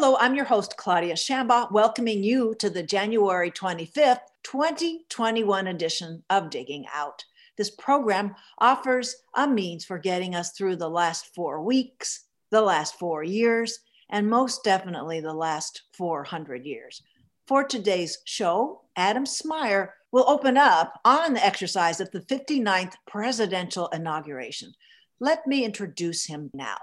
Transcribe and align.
Hello, 0.00 0.16
I'm 0.20 0.36
your 0.36 0.44
host, 0.44 0.76
Claudia 0.76 1.14
Shambaugh, 1.14 1.72
welcoming 1.72 2.22
you 2.22 2.54
to 2.60 2.70
the 2.70 2.84
January 2.84 3.50
25th, 3.50 4.20
2021 4.44 5.66
edition 5.66 6.22
of 6.30 6.50
Digging 6.50 6.86
Out. 6.94 7.24
This 7.56 7.70
program 7.72 8.36
offers 8.58 9.16
a 9.34 9.48
means 9.48 9.84
for 9.84 9.98
getting 9.98 10.36
us 10.36 10.52
through 10.52 10.76
the 10.76 10.88
last 10.88 11.34
four 11.34 11.64
weeks, 11.64 12.26
the 12.52 12.60
last 12.60 12.96
four 12.96 13.24
years, 13.24 13.80
and 14.08 14.30
most 14.30 14.62
definitely 14.62 15.18
the 15.18 15.34
last 15.34 15.82
400 15.94 16.64
years. 16.64 17.02
For 17.48 17.64
today's 17.64 18.18
show, 18.24 18.82
Adam 18.94 19.26
Smyer 19.26 19.94
will 20.12 20.30
open 20.30 20.56
up 20.56 21.00
on 21.04 21.34
the 21.34 21.44
exercise 21.44 22.00
of 22.00 22.12
the 22.12 22.20
59th 22.20 22.94
presidential 23.08 23.88
inauguration. 23.88 24.74
Let 25.18 25.44
me 25.48 25.64
introduce 25.64 26.26
him 26.26 26.50
now. 26.54 26.76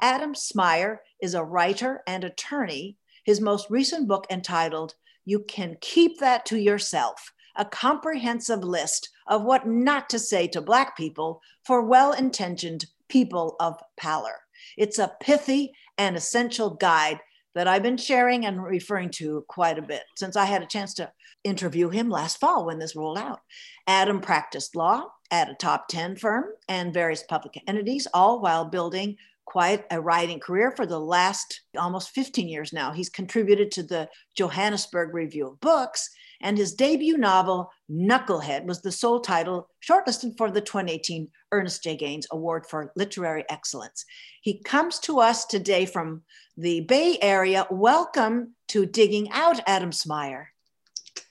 Adam 0.00 0.34
Smyer 0.34 0.98
is 1.20 1.34
a 1.34 1.44
writer 1.44 2.02
and 2.06 2.24
attorney. 2.24 2.96
His 3.24 3.40
most 3.40 3.68
recent 3.68 4.08
book, 4.08 4.26
entitled 4.30 4.94
You 5.24 5.40
Can 5.40 5.76
Keep 5.80 6.18
That 6.20 6.46
to 6.46 6.58
Yourself, 6.58 7.32
a 7.56 7.64
comprehensive 7.64 8.64
list 8.64 9.10
of 9.26 9.42
what 9.42 9.66
not 9.66 10.08
to 10.10 10.18
say 10.18 10.46
to 10.48 10.60
Black 10.60 10.96
people 10.96 11.42
for 11.64 11.82
well 11.82 12.12
intentioned 12.12 12.86
people 13.08 13.56
of 13.60 13.78
Pallor. 13.96 14.40
It's 14.76 14.98
a 14.98 15.12
pithy 15.20 15.72
and 15.98 16.16
essential 16.16 16.70
guide 16.70 17.20
that 17.54 17.68
I've 17.68 17.82
been 17.82 17.96
sharing 17.96 18.46
and 18.46 18.62
referring 18.62 19.10
to 19.10 19.44
quite 19.48 19.78
a 19.78 19.82
bit 19.82 20.02
since 20.16 20.36
I 20.36 20.44
had 20.44 20.62
a 20.62 20.66
chance 20.66 20.94
to 20.94 21.12
interview 21.44 21.88
him 21.88 22.08
last 22.08 22.38
fall 22.38 22.64
when 22.64 22.78
this 22.78 22.96
rolled 22.96 23.18
out. 23.18 23.40
Adam 23.86 24.20
practiced 24.20 24.76
law 24.76 25.06
at 25.30 25.50
a 25.50 25.54
top 25.54 25.88
10 25.88 26.16
firm 26.16 26.44
and 26.68 26.94
various 26.94 27.22
public 27.22 27.60
entities, 27.66 28.06
all 28.14 28.40
while 28.40 28.64
building 28.64 29.16
quite 29.50 29.84
a 29.90 30.00
writing 30.00 30.38
career 30.38 30.70
for 30.70 30.86
the 30.86 30.98
last 30.98 31.62
almost 31.76 32.10
15 32.10 32.48
years 32.48 32.72
now. 32.72 32.92
He's 32.92 33.08
contributed 33.10 33.72
to 33.72 33.82
the 33.82 34.08
Johannesburg 34.36 35.12
Review 35.12 35.48
of 35.48 35.60
Books, 35.60 36.08
and 36.40 36.56
his 36.56 36.72
debut 36.72 37.18
novel, 37.18 37.68
Knucklehead, 37.90 38.64
was 38.64 38.80
the 38.80 38.92
sole 38.92 39.18
title 39.18 39.68
shortlisted 39.86 40.38
for 40.38 40.52
the 40.52 40.60
2018 40.60 41.28
Ernest 41.50 41.82
J. 41.82 41.96
Gaines 41.96 42.28
Award 42.30 42.64
for 42.64 42.92
Literary 42.94 43.44
Excellence. 43.50 44.04
He 44.40 44.62
comes 44.62 45.00
to 45.00 45.18
us 45.18 45.44
today 45.46 45.84
from 45.84 46.22
the 46.56 46.82
Bay 46.82 47.18
Area. 47.20 47.66
Welcome 47.72 48.54
to 48.68 48.86
Digging 48.86 49.32
Out, 49.32 49.60
Adam 49.66 49.90
Smyer. 49.90 50.46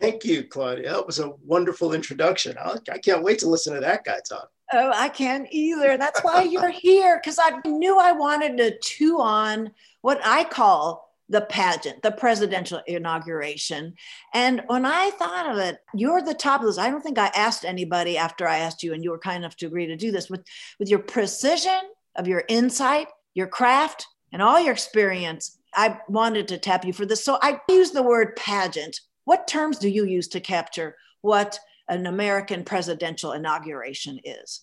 Thank 0.01 0.25
you, 0.25 0.43
Claudia. 0.43 0.91
That 0.91 1.07
was 1.07 1.19
a 1.19 1.31
wonderful 1.45 1.93
introduction. 1.93 2.57
I 2.57 2.97
can't 2.97 3.23
wait 3.23 3.39
to 3.39 3.49
listen 3.49 3.75
to 3.75 3.79
that 3.79 4.03
guy 4.03 4.19
talk. 4.27 4.49
Oh, 4.71 4.91
I 4.93 5.09
can't 5.09 5.47
either. 5.51 5.97
That's 5.97 6.23
why 6.23 6.43
you're 6.43 6.69
here, 6.83 7.19
because 7.21 7.39
I 7.39 7.59
knew 7.67 7.97
I 7.97 8.11
wanted 8.11 8.57
to 8.57 8.77
chew 8.79 9.19
on 9.19 9.71
what 10.01 10.19
I 10.23 10.43
call 10.43 11.09
the 11.29 11.41
pageant, 11.41 12.01
the 12.01 12.11
presidential 12.11 12.81
inauguration. 12.87 13.93
And 14.33 14.63
when 14.67 14.85
I 14.85 15.11
thought 15.11 15.49
of 15.51 15.57
it, 15.59 15.77
you're 15.93 16.21
the 16.21 16.33
top 16.33 16.61
of 16.61 16.67
this. 16.67 16.79
I 16.79 16.89
don't 16.89 17.01
think 17.01 17.19
I 17.19 17.27
asked 17.27 17.65
anybody 17.65 18.17
after 18.17 18.47
I 18.47 18.57
asked 18.57 18.81
you, 18.81 18.93
and 18.93 19.03
you 19.03 19.11
were 19.11 19.19
kind 19.19 19.37
enough 19.37 19.55
to 19.57 19.67
agree 19.67 19.85
to 19.85 19.95
do 19.95 20.11
this 20.11 20.29
with, 20.29 20.43
with 20.79 20.89
your 20.89 20.99
precision 20.99 21.79
of 22.15 22.27
your 22.27 22.43
insight, 22.49 23.07
your 23.35 23.47
craft, 23.47 24.07
and 24.33 24.41
all 24.41 24.59
your 24.59 24.73
experience. 24.73 25.59
I 25.75 25.99
wanted 26.07 26.47
to 26.47 26.57
tap 26.57 26.83
you 26.83 26.93
for 26.93 27.05
this. 27.05 27.23
So 27.23 27.37
I 27.41 27.61
use 27.69 27.91
the 27.91 28.03
word 28.03 28.35
pageant. 28.35 28.99
What 29.25 29.47
terms 29.47 29.77
do 29.77 29.87
you 29.87 30.05
use 30.05 30.27
to 30.29 30.39
capture 30.39 30.95
what 31.21 31.59
an 31.89 32.05
American 32.05 32.63
presidential 32.63 33.33
inauguration 33.33 34.19
is? 34.23 34.61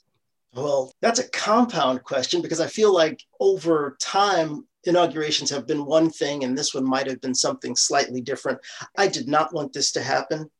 Well, 0.55 0.93
that's 1.03 1.19
a 1.19 1.29
compound 1.31 2.03
question 2.05 2.41
because 2.41 2.61
I 2.61 2.67
feel 2.67 2.95
like 2.95 3.23
over 3.41 3.97
time, 4.01 4.67
inaugurations 4.85 5.51
have 5.51 5.67
been 5.67 5.85
one 5.85 6.09
thing, 6.09 6.45
and 6.45 6.57
this 6.57 6.73
one 6.73 6.89
might 6.89 7.07
have 7.09 7.21
been 7.21 7.35
something 7.35 7.77
slightly 7.77 8.21
different. 8.23 8.59
I 8.97 9.09
did 9.09 9.29
not 9.29 9.53
want 9.53 9.73
this 9.73 9.93
to 9.93 10.03
happen. 10.03 10.51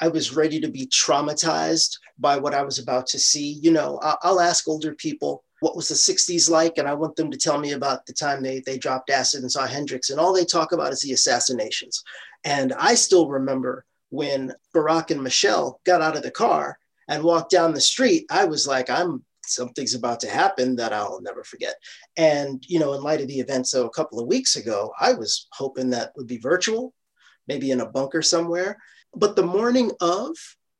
I 0.00 0.08
was 0.08 0.34
ready 0.34 0.60
to 0.60 0.68
be 0.68 0.86
traumatized 0.86 1.98
by 2.18 2.36
what 2.36 2.54
I 2.54 2.62
was 2.62 2.78
about 2.78 3.06
to 3.08 3.18
see. 3.18 3.52
You 3.62 3.72
know, 3.72 4.00
I'll 4.22 4.40
ask 4.40 4.66
older 4.66 4.94
people, 4.94 5.44
what 5.60 5.76
was 5.76 5.88
the 5.88 5.94
60s 5.94 6.48
like? 6.48 6.78
And 6.78 6.88
I 6.88 6.94
want 6.94 7.16
them 7.16 7.30
to 7.30 7.38
tell 7.38 7.58
me 7.58 7.72
about 7.72 8.06
the 8.06 8.12
time 8.12 8.42
they, 8.42 8.60
they 8.60 8.78
dropped 8.78 9.10
acid 9.10 9.42
and 9.42 9.50
saw 9.50 9.66
Hendrix. 9.66 10.10
And 10.10 10.20
all 10.20 10.32
they 10.32 10.44
talk 10.44 10.72
about 10.72 10.92
is 10.92 11.00
the 11.00 11.12
assassinations. 11.12 12.02
And 12.44 12.72
I 12.74 12.94
still 12.94 13.28
remember 13.28 13.84
when 14.10 14.54
Barack 14.74 15.10
and 15.10 15.22
Michelle 15.22 15.80
got 15.84 16.02
out 16.02 16.16
of 16.16 16.22
the 16.22 16.30
car 16.30 16.78
and 17.08 17.22
walked 17.22 17.50
down 17.50 17.74
the 17.74 17.80
street, 17.80 18.26
I 18.30 18.44
was 18.44 18.66
like, 18.66 18.90
I'm 18.90 19.24
something's 19.44 19.94
about 19.94 20.20
to 20.20 20.28
happen 20.28 20.76
that 20.76 20.92
I'll 20.92 21.20
never 21.22 21.42
forget. 21.42 21.74
And, 22.16 22.62
you 22.66 22.78
know, 22.78 22.94
in 22.94 23.02
light 23.02 23.20
of 23.20 23.28
the 23.28 23.40
event, 23.40 23.66
so 23.66 23.86
a 23.86 23.90
couple 23.90 24.20
of 24.20 24.28
weeks 24.28 24.56
ago, 24.56 24.92
I 25.00 25.14
was 25.14 25.48
hoping 25.52 25.90
that 25.90 26.12
would 26.16 26.26
be 26.26 26.38
virtual, 26.38 26.92
maybe 27.46 27.70
in 27.70 27.80
a 27.80 27.88
bunker 27.88 28.22
somewhere. 28.22 28.78
But 29.14 29.36
the 29.36 29.42
morning 29.42 29.90
of, 30.00 30.36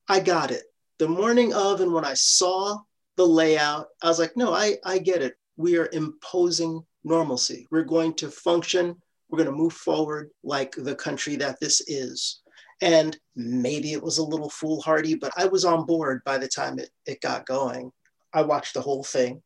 I 0.09 0.21
got 0.21 0.51
it. 0.51 0.65
The 0.99 1.09
morning 1.09 1.55
of, 1.55 1.81
and 1.81 1.93
when 1.93 2.05
I 2.05 2.15
saw 2.15 2.79
the 3.17 3.27
layout, 3.27 3.89
I 4.03 4.09
was 4.09 4.19
like, 4.19 4.37
no, 4.37 4.53
I, 4.53 4.77
I 4.85 4.99
get 4.99 5.23
it. 5.23 5.35
We 5.57 5.77
are 5.79 5.89
imposing 5.93 6.83
normalcy. 7.05 7.67
We're 7.71 7.85
going 7.85 8.15
to 8.15 8.31
function. 8.31 8.97
We're 9.29 9.39
going 9.39 9.51
to 9.51 9.57
move 9.57 9.73
forward 9.73 10.31
like 10.43 10.75
the 10.77 10.95
country 10.95 11.37
that 11.37 11.59
this 11.61 11.81
is. 11.89 12.41
And 12.81 13.19
maybe 13.35 13.93
it 13.93 14.03
was 14.03 14.19
a 14.19 14.25
little 14.25 14.51
foolhardy, 14.51 15.15
but 15.15 15.33
I 15.37 15.47
was 15.47 15.65
on 15.65 15.87
board 15.87 16.23
by 16.25 16.39
the 16.39 16.49
time 16.49 16.79
it, 16.79 16.91
it 17.07 17.21
got 17.21 17.47
going. 17.47 17.91
I 18.33 18.43
watched 18.43 18.75
the 18.75 18.83
whole 18.83 19.03
thing 19.03 19.43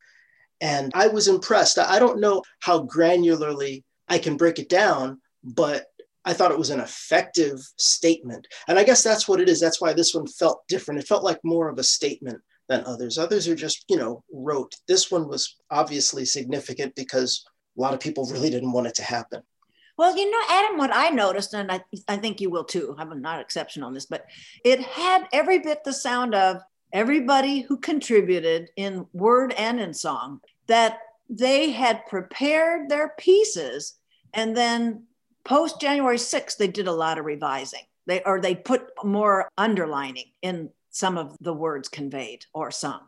and 0.63 0.93
I 0.95 1.09
was 1.09 1.29
impressed. 1.29 1.79
I 1.79 1.99
don't 1.99 2.21
know 2.21 2.43
how 2.61 2.87
granularly 2.87 3.83
I 4.09 4.19
can 4.19 4.37
break 4.37 4.61
it 4.61 4.69
down, 4.69 5.21
but 5.43 5.87
I 6.25 6.33
thought 6.33 6.53
it 6.53 6.59
was 6.59 6.71
an 6.71 6.79
effective 6.79 7.59
statement. 7.77 8.47
And 8.69 8.79
I 8.79 8.85
guess 8.85 9.03
that's 9.03 9.27
what 9.27 9.41
it 9.41 9.49
is. 9.49 9.61
That's 9.61 9.81
why 9.81 9.93
this 9.93 10.15
one 10.15 10.29
felt 10.29 10.63
different. 10.69 11.01
It 11.01 11.09
felt 11.09 11.25
like 11.25 11.41
more 11.43 11.69
of 11.69 11.79
a 11.79 11.83
statement 11.83 12.41
than 12.69 12.85
others. 12.87 13.19
Others 13.19 13.49
are 13.49 13.57
just, 13.57 13.85
you 13.89 13.97
know, 13.97 14.23
rote. 14.33 14.73
This 14.87 15.11
one 15.11 15.27
was 15.27 15.57
obviously 15.71 16.25
significant 16.25 16.95
because 16.95 17.45
a 17.77 17.81
lot 17.81 17.93
of 17.93 17.99
people 17.99 18.27
really 18.27 18.51
didn't 18.51 18.73
want 18.73 18.87
it 18.87 18.95
to 18.95 19.03
happen. 19.03 19.43
Well, 19.97 20.17
you 20.17 20.31
know, 20.31 20.41
Adam, 20.49 20.79
what 20.79 20.95
I 20.95 21.11
noticed, 21.11 21.55
and 21.55 21.71
I, 21.71 21.81
I 22.09 22.17
think 22.17 22.41
you 22.41 22.51
will 22.51 22.65
too, 22.65 22.95
I'm 22.99 23.21
not 23.21 23.37
an 23.37 23.41
exception 23.43 23.83
on 23.83 23.93
this, 23.93 24.07
but 24.07 24.27
it 24.65 24.81
had 24.81 25.29
every 25.33 25.59
bit 25.59 25.85
the 25.85 25.93
sound 25.93 26.35
of 26.35 26.63
everybody 26.93 27.61
who 27.61 27.77
contributed 27.79 28.71
in 28.77 29.07
word 29.13 29.55
and 29.57 29.81
in 29.81 29.93
song 29.95 30.41
that 30.67 30.99
they 31.29 31.71
had 31.71 32.07
prepared 32.07 32.89
their 32.89 33.15
pieces 33.19 33.99
and 34.35 34.57
then 34.57 35.05
post 35.45 35.81
January 35.81 36.17
6th, 36.17 36.57
they 36.57 36.69
did 36.69 36.87
a 36.87 36.93
lot 36.93 37.19
of 37.19 37.25
revising. 37.25 37.83
They 38.07 38.23
or 38.25 38.41
they 38.41 38.55
put 38.55 38.89
more 39.05 39.49
underlining 39.57 40.33
in 40.43 40.71
some 40.91 41.17
of 41.17 41.37
the 41.41 41.55
words 41.55 41.89
conveyed 41.89 42.45
or 42.53 42.71
sung. 42.71 43.01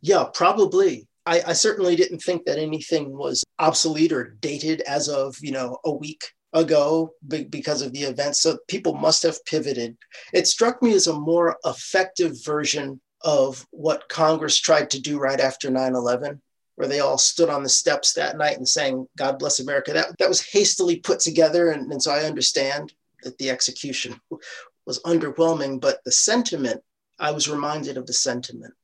Yeah, 0.00 0.24
probably. 0.32 1.06
I, 1.26 1.42
I, 1.48 1.52
certainly 1.52 1.94
didn't 1.94 2.18
think 2.18 2.44
that 2.46 2.58
anything 2.58 3.16
was 3.16 3.44
obsolete 3.58 4.12
or 4.12 4.36
dated 4.40 4.80
as 4.82 5.08
of 5.08 5.36
you 5.40 5.52
know 5.52 5.78
a 5.84 5.92
week 5.92 6.24
ago 6.52 7.14
because 7.28 7.82
of 7.82 7.92
the 7.92 8.02
events. 8.02 8.40
So 8.40 8.58
people 8.68 8.94
must 8.94 9.22
have 9.22 9.44
pivoted. 9.44 9.96
It 10.32 10.46
struck 10.46 10.82
me 10.82 10.92
as 10.92 11.06
a 11.06 11.18
more 11.18 11.56
effective 11.64 12.44
version 12.44 13.00
of 13.22 13.66
what 13.70 14.08
Congress 14.08 14.58
tried 14.58 14.90
to 14.90 15.00
do 15.00 15.18
right 15.18 15.40
after 15.40 15.70
9 15.70 15.94
11, 15.94 16.42
where 16.74 16.88
they 16.88 17.00
all 17.00 17.18
stood 17.18 17.48
on 17.48 17.62
the 17.62 17.68
steps 17.68 18.12
that 18.14 18.36
night 18.36 18.56
and 18.56 18.68
sang, 18.68 19.06
God 19.16 19.38
bless 19.38 19.60
America. 19.60 19.92
That, 19.92 20.18
that 20.18 20.28
was 20.28 20.46
hastily 20.46 20.96
put 20.96 21.20
together. 21.20 21.70
And, 21.70 21.90
and 21.92 22.02
so 22.02 22.10
I 22.10 22.24
understand 22.24 22.92
that 23.22 23.38
the 23.38 23.50
execution 23.50 24.20
was 24.86 25.00
underwhelming, 25.04 25.80
but 25.80 26.00
the 26.04 26.12
sentiment, 26.12 26.82
I 27.18 27.30
was 27.30 27.48
reminded 27.48 27.96
of 27.96 28.06
the 28.06 28.12
sentiment 28.12 28.74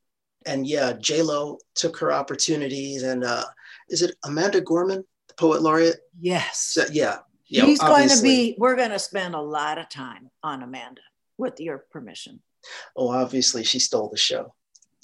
and 0.47 0.66
yeah, 0.66 0.93
J 1.00 1.22
Lo 1.22 1.59
took 1.75 1.99
her 1.99 2.12
opportunities. 2.12 3.03
And 3.03 3.25
uh, 3.25 3.44
is 3.88 4.03
it 4.03 4.16
Amanda 4.25 4.60
Gorman, 4.60 5.04
the 5.28 5.34
poet 5.34 5.62
laureate? 5.62 6.00
Yes. 6.21 6.60
So, 6.75 6.84
yeah. 6.93 7.19
Yeah, 7.50 7.65
He's 7.65 7.81
going 7.81 8.11
to 8.11 8.23
be. 8.23 8.55
We're 8.58 8.76
going 8.76 8.90
to 8.90 8.99
spend 8.99 9.35
a 9.35 9.40
lot 9.40 9.79
of 9.79 9.88
time 9.88 10.31
on 10.43 10.62
Amanda, 10.62 11.00
with 11.38 11.61
your 11.61 11.79
permission. 11.79 12.40
Oh, 12.94 13.08
obviously, 13.08 13.64
she 13.64 13.79
stole 13.79 14.11
the 14.11 14.19
show. 14.19 14.55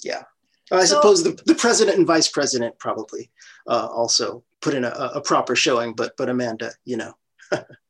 Yeah. 0.03 0.25
I 0.71 0.85
so, 0.85 0.97
suppose 0.97 1.23
the, 1.23 1.41
the 1.47 1.55
president 1.55 1.99
and 1.99 2.07
vice 2.07 2.29
president 2.29 2.79
probably 2.79 3.31
uh, 3.67 3.87
also 3.91 4.45
put 4.61 4.75
in 4.75 4.85
a, 4.85 4.89
a 4.89 5.21
proper 5.23 5.57
showing, 5.57 5.95
but 5.95 6.17
but 6.19 6.29
Amanda, 6.29 6.73
you 6.85 6.97
know. 6.97 7.15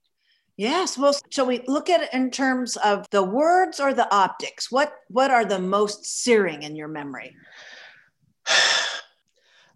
Yes. 0.57 0.97
Well, 0.97 1.15
shall 1.31 1.47
we 1.47 1.63
look 1.67 1.91
at 1.91 2.03
it 2.03 2.11
in 2.13 2.31
terms 2.31 2.77
of 2.77 3.09
the 3.11 3.25
words 3.25 3.81
or 3.81 3.93
the 3.93 4.13
optics? 4.15 4.71
What 4.71 4.95
what 5.09 5.31
are 5.31 5.45
the 5.45 5.59
most 5.59 6.05
searing 6.05 6.63
in 6.63 6.77
your 6.77 6.89
memory? 6.89 7.35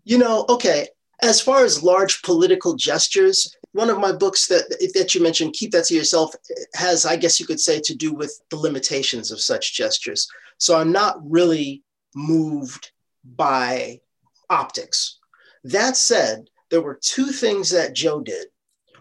You 0.05 0.19
know, 0.19 0.45
okay. 0.49 0.89
As 1.21 1.41
far 1.41 1.65
as 1.65 1.83
large 1.83 2.23
political 2.23 2.77
gestures, 2.77 3.57
one 3.73 3.91
of 3.91 3.99
my 3.99 4.13
books 4.13 4.47
that 4.47 4.71
that 4.95 5.15
you 5.15 5.23
mentioned, 5.23 5.55
keep 5.55 5.73
that 5.73 5.87
to 5.87 5.95
yourself, 5.95 6.33
has, 6.75 7.05
I 7.05 7.17
guess 7.17 7.41
you 7.41 7.47
could 7.47 7.61
say, 7.61 7.81
to 7.81 7.95
do 7.95 8.13
with 8.13 8.41
the 8.51 8.57
limitations 8.57 9.33
of 9.33 9.41
such 9.41 9.75
gestures. 9.75 10.29
So 10.59 10.79
I'm 10.79 10.93
not 10.93 11.19
really 11.29 11.83
moved 12.15 12.93
by 13.25 14.01
optics. 14.49 15.19
That 15.65 15.97
said, 15.97 16.49
there 16.71 16.83
were 16.83 16.99
two 17.03 17.27
things 17.27 17.71
that 17.71 17.95
Joe 17.95 18.21
did 18.21 18.47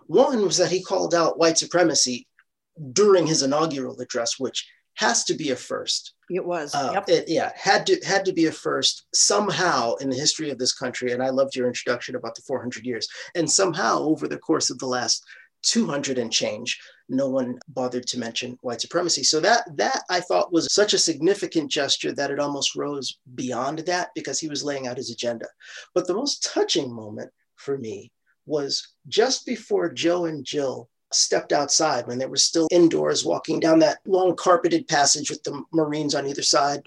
One 0.08 0.42
was 0.42 0.58
that 0.58 0.72
he 0.72 0.82
called 0.82 1.14
out 1.14 1.38
white 1.38 1.58
supremacy 1.58 2.28
during 2.94 3.28
his 3.28 3.44
inaugural 3.44 4.00
address, 4.00 4.40
which 4.40 4.68
has 4.96 5.24
to 5.26 5.36
be 5.36 5.52
a 5.52 5.56
first. 5.56 6.14
It 6.30 6.44
was. 6.44 6.74
Uh, 6.74 6.92
yep. 6.94 7.06
it, 7.08 7.26
yeah, 7.28 7.52
had 7.56 7.86
to 7.88 8.00
had 8.06 8.26
to 8.26 8.34
be 8.34 8.48
a 8.48 8.52
first 8.52 9.06
somehow 9.14 9.96
in 9.96 10.10
the 10.10 10.16
history 10.16 10.50
of 10.50 10.58
this 10.58 10.74
country. 10.74 11.12
And 11.12 11.22
I 11.22 11.30
loved 11.30 11.56
your 11.56 11.68
introduction 11.68 12.16
about 12.16 12.36
the 12.36 12.42
400 12.42 12.86
years. 12.86 13.08
And 13.36 13.50
somehow 13.50 14.00
over 14.00 14.28
the 14.28 14.40
course 14.40 14.70
of 14.70 14.80
the 14.80 14.88
last 14.88 15.24
200 15.64 16.18
and 16.18 16.32
change, 16.32 16.80
no 17.10 17.30
one 17.30 17.60
bothered 17.68 18.08
to 18.08 18.20
mention 18.20 18.58
white 18.62 18.82
supremacy. 18.82 19.24
So 19.24 19.40
that 19.40 19.64
that 19.78 20.02
I 20.10 20.20
thought 20.20 20.52
was 20.52 20.74
such 20.74 20.94
a 20.94 21.00
significant 21.00 21.72
gesture 21.72 22.14
that 22.14 22.32
it 22.32 22.40
almost 22.40 22.76
rose 22.76 23.20
beyond 23.36 23.80
that 23.80 24.10
because 24.16 24.40
he 24.40 24.48
was 24.48 24.64
laying 24.64 24.88
out 24.88 24.98
his 24.98 25.12
agenda. 25.12 25.48
But 25.94 26.08
the 26.08 26.16
most 26.16 26.44
touching 26.44 26.92
moment 26.92 27.32
for 27.56 27.78
me 27.78 28.12
was 28.48 28.96
just 29.08 29.46
before 29.46 29.92
Joe 29.92 30.26
and 30.26 30.44
Jill 30.44 30.90
stepped 31.12 31.54
outside 31.54 32.08
when 32.08 32.18
they 32.18 32.26
were 32.26 32.38
still 32.38 32.68
indoors 32.72 33.24
walking 33.24 33.60
down 33.60 33.80
that 33.80 34.00
long 34.06 34.36
carpeted 34.36 34.88
passage 34.88 35.30
with 35.30 35.44
the 35.44 35.64
Marines 35.72 36.16
on 36.16 36.28
either 36.28 36.42
side. 36.42 36.82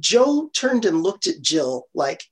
Joe 0.00 0.50
turned 0.54 0.84
and 0.84 1.02
looked 1.02 1.26
at 1.26 1.40
Jill 1.40 1.86
like, 1.94 2.22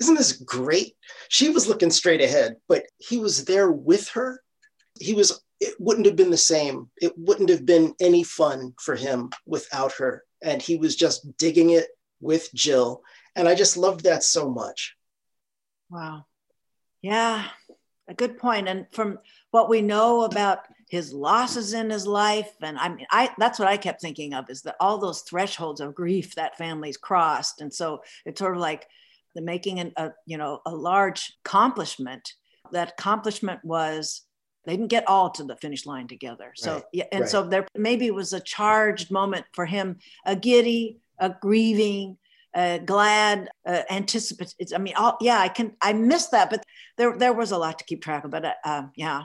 Isn't 0.00 0.14
this 0.16 0.32
great? 0.32 0.96
She 1.28 1.50
was 1.50 1.68
looking 1.68 1.90
straight 1.90 2.20
ahead, 2.20 2.56
but 2.68 2.86
he 2.98 3.18
was 3.18 3.44
there 3.44 3.70
with 3.70 4.08
her. 4.10 4.42
He 5.00 5.14
was, 5.14 5.42
it 5.60 5.74
wouldn't 5.78 6.06
have 6.06 6.16
been 6.16 6.30
the 6.30 6.36
same. 6.36 6.90
It 6.96 7.12
wouldn't 7.16 7.50
have 7.50 7.66
been 7.66 7.94
any 8.00 8.22
fun 8.22 8.74
for 8.80 8.94
him 8.96 9.30
without 9.46 9.92
her. 9.92 10.24
And 10.42 10.60
he 10.60 10.76
was 10.76 10.94
just 10.96 11.36
digging 11.36 11.70
it 11.70 11.88
with 12.20 12.52
Jill. 12.54 13.02
And 13.36 13.48
I 13.48 13.54
just 13.54 13.76
loved 13.76 14.04
that 14.04 14.22
so 14.22 14.48
much. 14.50 14.96
Wow. 15.90 16.26
Yeah, 17.02 17.44
a 18.08 18.14
good 18.14 18.38
point. 18.38 18.68
And 18.68 18.86
from 18.92 19.18
what 19.50 19.68
we 19.68 19.82
know 19.82 20.24
about 20.24 20.60
his 20.88 21.12
losses 21.12 21.72
in 21.72 21.90
his 21.90 22.06
life, 22.06 22.52
and 22.60 22.78
I 22.78 22.88
mean, 22.88 23.06
I 23.10 23.30
that's 23.38 23.58
what 23.58 23.68
I 23.68 23.76
kept 23.76 24.00
thinking 24.00 24.34
of 24.34 24.50
is 24.50 24.62
that 24.62 24.76
all 24.80 24.98
those 24.98 25.22
thresholds 25.22 25.80
of 25.80 25.94
grief 25.94 26.34
that 26.34 26.58
families 26.58 26.96
crossed, 26.96 27.60
and 27.60 27.72
so 27.72 28.02
it's 28.24 28.38
sort 28.38 28.54
of 28.54 28.60
like 28.60 28.86
the 29.34 29.42
making 29.42 29.80
an, 29.80 29.92
a 29.96 30.10
you 30.26 30.36
know 30.36 30.60
a 30.66 30.74
large 30.74 31.36
accomplishment. 31.44 32.34
That 32.72 32.92
accomplishment 32.98 33.60
was 33.64 34.22
they 34.64 34.72
didn't 34.72 34.88
get 34.88 35.06
all 35.06 35.30
to 35.30 35.44
the 35.44 35.56
finish 35.56 35.86
line 35.86 36.08
together. 36.08 36.52
So 36.56 36.74
right. 36.74 36.84
yeah, 36.92 37.04
and 37.12 37.22
right. 37.22 37.30
so 37.30 37.46
there 37.46 37.66
maybe 37.76 38.10
was 38.10 38.32
a 38.32 38.40
charged 38.40 39.10
moment 39.10 39.44
for 39.52 39.66
him, 39.66 39.98
a 40.24 40.34
giddy, 40.34 41.00
a 41.18 41.30
grieving, 41.30 42.16
uh, 42.54 42.78
glad, 42.78 43.50
uh, 43.66 43.82
anticipate. 43.90 44.54
I 44.74 44.78
mean, 44.78 44.94
all, 44.96 45.16
yeah, 45.20 45.38
I 45.38 45.48
can. 45.48 45.72
I 45.82 45.92
missed 45.92 46.30
that, 46.30 46.50
but 46.50 46.64
there 46.96 47.16
there 47.16 47.32
was 47.32 47.50
a 47.50 47.58
lot 47.58 47.78
to 47.78 47.84
keep 47.84 48.02
track 48.02 48.24
of. 48.24 48.30
But 48.30 48.44
uh, 48.44 48.54
um, 48.64 48.92
yeah, 48.94 49.24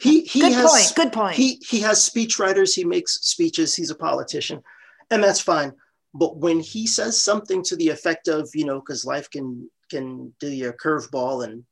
he 0.00 0.22
he 0.22 0.40
good 0.40 0.52
has, 0.52 0.70
point. 0.70 0.92
Good 0.94 1.12
point. 1.12 1.36
He 1.36 1.60
he 1.66 1.80
has 1.80 2.02
speech 2.02 2.38
writers. 2.38 2.74
He 2.74 2.84
makes 2.84 3.14
speeches. 3.14 3.74
He's 3.74 3.90
a 3.90 3.96
politician, 3.96 4.62
and 5.10 5.22
that's 5.22 5.40
fine. 5.40 5.72
But 6.14 6.36
when 6.38 6.60
he 6.60 6.86
says 6.86 7.22
something 7.22 7.62
to 7.64 7.76
the 7.76 7.88
effect 7.88 8.28
of, 8.28 8.48
you 8.54 8.64
know, 8.64 8.80
because 8.80 9.04
life 9.04 9.28
can 9.30 9.70
can 9.90 10.34
do 10.40 10.48
you 10.48 10.68
a 10.68 10.72
curveball 10.72 11.44
and 11.44 11.64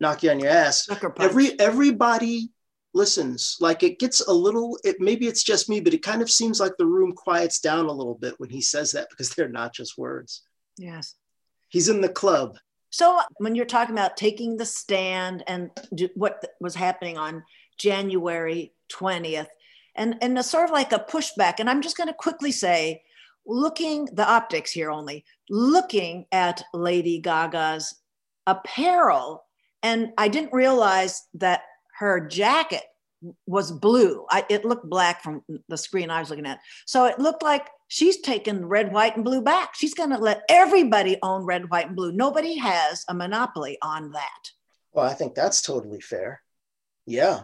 knock 0.00 0.22
you 0.22 0.30
on 0.30 0.40
your 0.40 0.50
ass. 0.50 0.88
Every 1.18 1.58
everybody 1.60 2.50
listens. 2.94 3.56
Like 3.60 3.82
it 3.82 3.98
gets 3.98 4.20
a 4.26 4.32
little. 4.32 4.78
It 4.84 4.96
maybe 5.00 5.26
it's 5.26 5.42
just 5.42 5.68
me, 5.68 5.80
but 5.80 5.94
it 5.94 6.02
kind 6.02 6.22
of 6.22 6.30
seems 6.30 6.60
like 6.60 6.76
the 6.78 6.86
room 6.86 7.12
quiets 7.12 7.60
down 7.60 7.86
a 7.86 7.92
little 7.92 8.16
bit 8.16 8.34
when 8.38 8.50
he 8.50 8.60
says 8.60 8.92
that 8.92 9.08
because 9.10 9.30
they're 9.30 9.48
not 9.48 9.74
just 9.74 9.98
words. 9.98 10.42
Yes. 10.76 11.14
He's 11.68 11.88
in 11.88 12.00
the 12.00 12.08
club. 12.08 12.58
So 12.90 13.20
when 13.38 13.54
you're 13.54 13.66
talking 13.66 13.94
about 13.94 14.16
taking 14.16 14.56
the 14.56 14.66
stand 14.66 15.44
and 15.46 15.70
what 16.14 16.44
was 16.60 16.74
happening 16.74 17.16
on 17.16 17.44
January 17.78 18.72
20th, 18.92 19.46
and 19.94 20.16
and 20.20 20.38
a 20.38 20.42
sort 20.42 20.64
of 20.64 20.70
like 20.70 20.92
a 20.92 20.98
pushback, 21.08 21.54
and 21.58 21.70
I'm 21.70 21.82
just 21.82 21.96
going 21.96 22.08
to 22.08 22.14
quickly 22.14 22.52
say, 22.52 23.02
looking 23.46 24.06
the 24.12 24.28
optics 24.28 24.72
here 24.72 24.90
only, 24.90 25.24
looking 25.48 26.26
at 26.32 26.64
Lady 26.74 27.20
Gaga's 27.20 27.94
apparel, 28.46 29.44
and 29.82 30.12
I 30.18 30.28
didn't 30.28 30.52
realize 30.52 31.22
that 31.34 31.62
her 32.00 32.18
jacket 32.18 32.82
was 33.46 33.70
blue. 33.70 34.24
I, 34.30 34.46
it 34.48 34.64
looked 34.64 34.88
black 34.88 35.22
from 35.22 35.42
the 35.68 35.76
screen 35.76 36.08
I 36.08 36.20
was 36.20 36.30
looking 36.30 36.46
at. 36.46 36.60
So 36.86 37.04
it 37.04 37.18
looked 37.18 37.42
like 37.42 37.68
she's 37.88 38.22
taken 38.22 38.64
red, 38.64 38.90
white, 38.90 39.16
and 39.16 39.24
blue 39.24 39.42
back. 39.42 39.74
She's 39.74 39.92
going 39.92 40.08
to 40.08 40.16
let 40.16 40.42
everybody 40.48 41.18
own 41.22 41.44
red, 41.44 41.68
white, 41.68 41.88
and 41.88 41.96
blue. 41.96 42.12
Nobody 42.12 42.56
has 42.56 43.04
a 43.08 43.12
monopoly 43.12 43.76
on 43.82 44.12
that. 44.12 44.50
Well, 44.92 45.04
I 45.04 45.12
think 45.12 45.34
that's 45.34 45.60
totally 45.60 46.00
fair. 46.00 46.40
Yeah. 47.04 47.42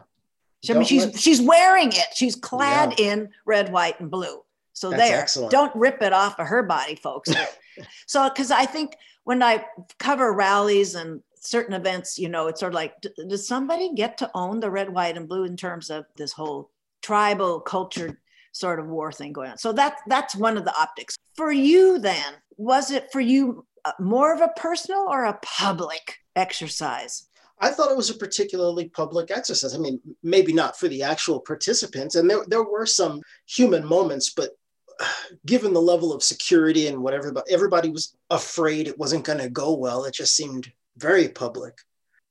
I 0.70 0.72
mean, 0.72 0.84
she's 0.84 1.04
let... 1.04 1.18
she's 1.18 1.42
wearing 1.42 1.88
it. 1.88 2.06
She's 2.14 2.34
clad 2.34 2.98
yeah. 2.98 3.12
in 3.12 3.28
red, 3.44 3.70
white, 3.70 4.00
and 4.00 4.10
blue. 4.10 4.42
So 4.72 4.88
that's 4.88 5.02
there, 5.02 5.20
excellent. 5.20 5.52
don't 5.52 5.76
rip 5.76 6.00
it 6.00 6.14
off 6.14 6.40
of 6.40 6.46
her 6.46 6.62
body, 6.62 6.94
folks. 6.94 7.30
so, 8.06 8.26
because 8.30 8.50
I 8.50 8.64
think 8.64 8.96
when 9.24 9.42
I 9.42 9.66
cover 9.98 10.32
rallies 10.32 10.94
and 10.94 11.20
certain 11.46 11.74
events, 11.74 12.18
you 12.18 12.28
know, 12.28 12.48
it's 12.48 12.60
sort 12.60 12.72
of 12.72 12.74
like, 12.74 12.94
does 13.28 13.46
somebody 13.46 13.94
get 13.94 14.18
to 14.18 14.30
own 14.34 14.60
the 14.60 14.70
red, 14.70 14.92
white, 14.92 15.16
and 15.16 15.28
blue 15.28 15.44
in 15.44 15.56
terms 15.56 15.90
of 15.90 16.04
this 16.16 16.32
whole 16.32 16.70
tribal 17.02 17.60
culture 17.60 18.20
sort 18.52 18.78
of 18.78 18.86
war 18.86 19.12
thing 19.12 19.32
going 19.32 19.50
on? 19.50 19.58
So 19.58 19.72
that 19.72 19.98
that's 20.06 20.34
one 20.34 20.56
of 20.56 20.64
the 20.64 20.76
optics. 20.78 21.16
For 21.34 21.52
you, 21.52 21.98
then, 21.98 22.34
was 22.56 22.90
it 22.90 23.10
for 23.12 23.20
you 23.20 23.66
uh, 23.84 23.92
more 24.00 24.34
of 24.34 24.40
a 24.40 24.52
personal 24.56 25.06
or 25.08 25.24
a 25.24 25.38
public 25.42 26.16
exercise? 26.34 27.28
I 27.58 27.70
thought 27.70 27.90
it 27.90 27.96
was 27.96 28.10
a 28.10 28.14
particularly 28.14 28.88
public 28.90 29.30
exercise. 29.30 29.74
I 29.74 29.78
mean, 29.78 29.98
maybe 30.22 30.52
not 30.52 30.78
for 30.78 30.88
the 30.88 31.02
actual 31.02 31.40
participants, 31.40 32.14
and 32.14 32.28
there, 32.28 32.44
there 32.48 32.64
were 32.64 32.86
some 32.86 33.22
human 33.46 33.84
moments, 33.84 34.30
but 34.30 34.50
given 35.46 35.72
the 35.72 35.80
level 35.80 36.12
of 36.12 36.22
security 36.22 36.88
and 36.88 37.02
whatever, 37.02 37.32
everybody 37.48 37.88
was 37.88 38.14
afraid 38.30 38.88
it 38.88 38.98
wasn't 38.98 39.24
going 39.24 39.38
to 39.38 39.48
go 39.48 39.74
well. 39.74 40.04
It 40.04 40.14
just 40.14 40.34
seemed 40.34 40.70
very 40.96 41.28
public. 41.28 41.74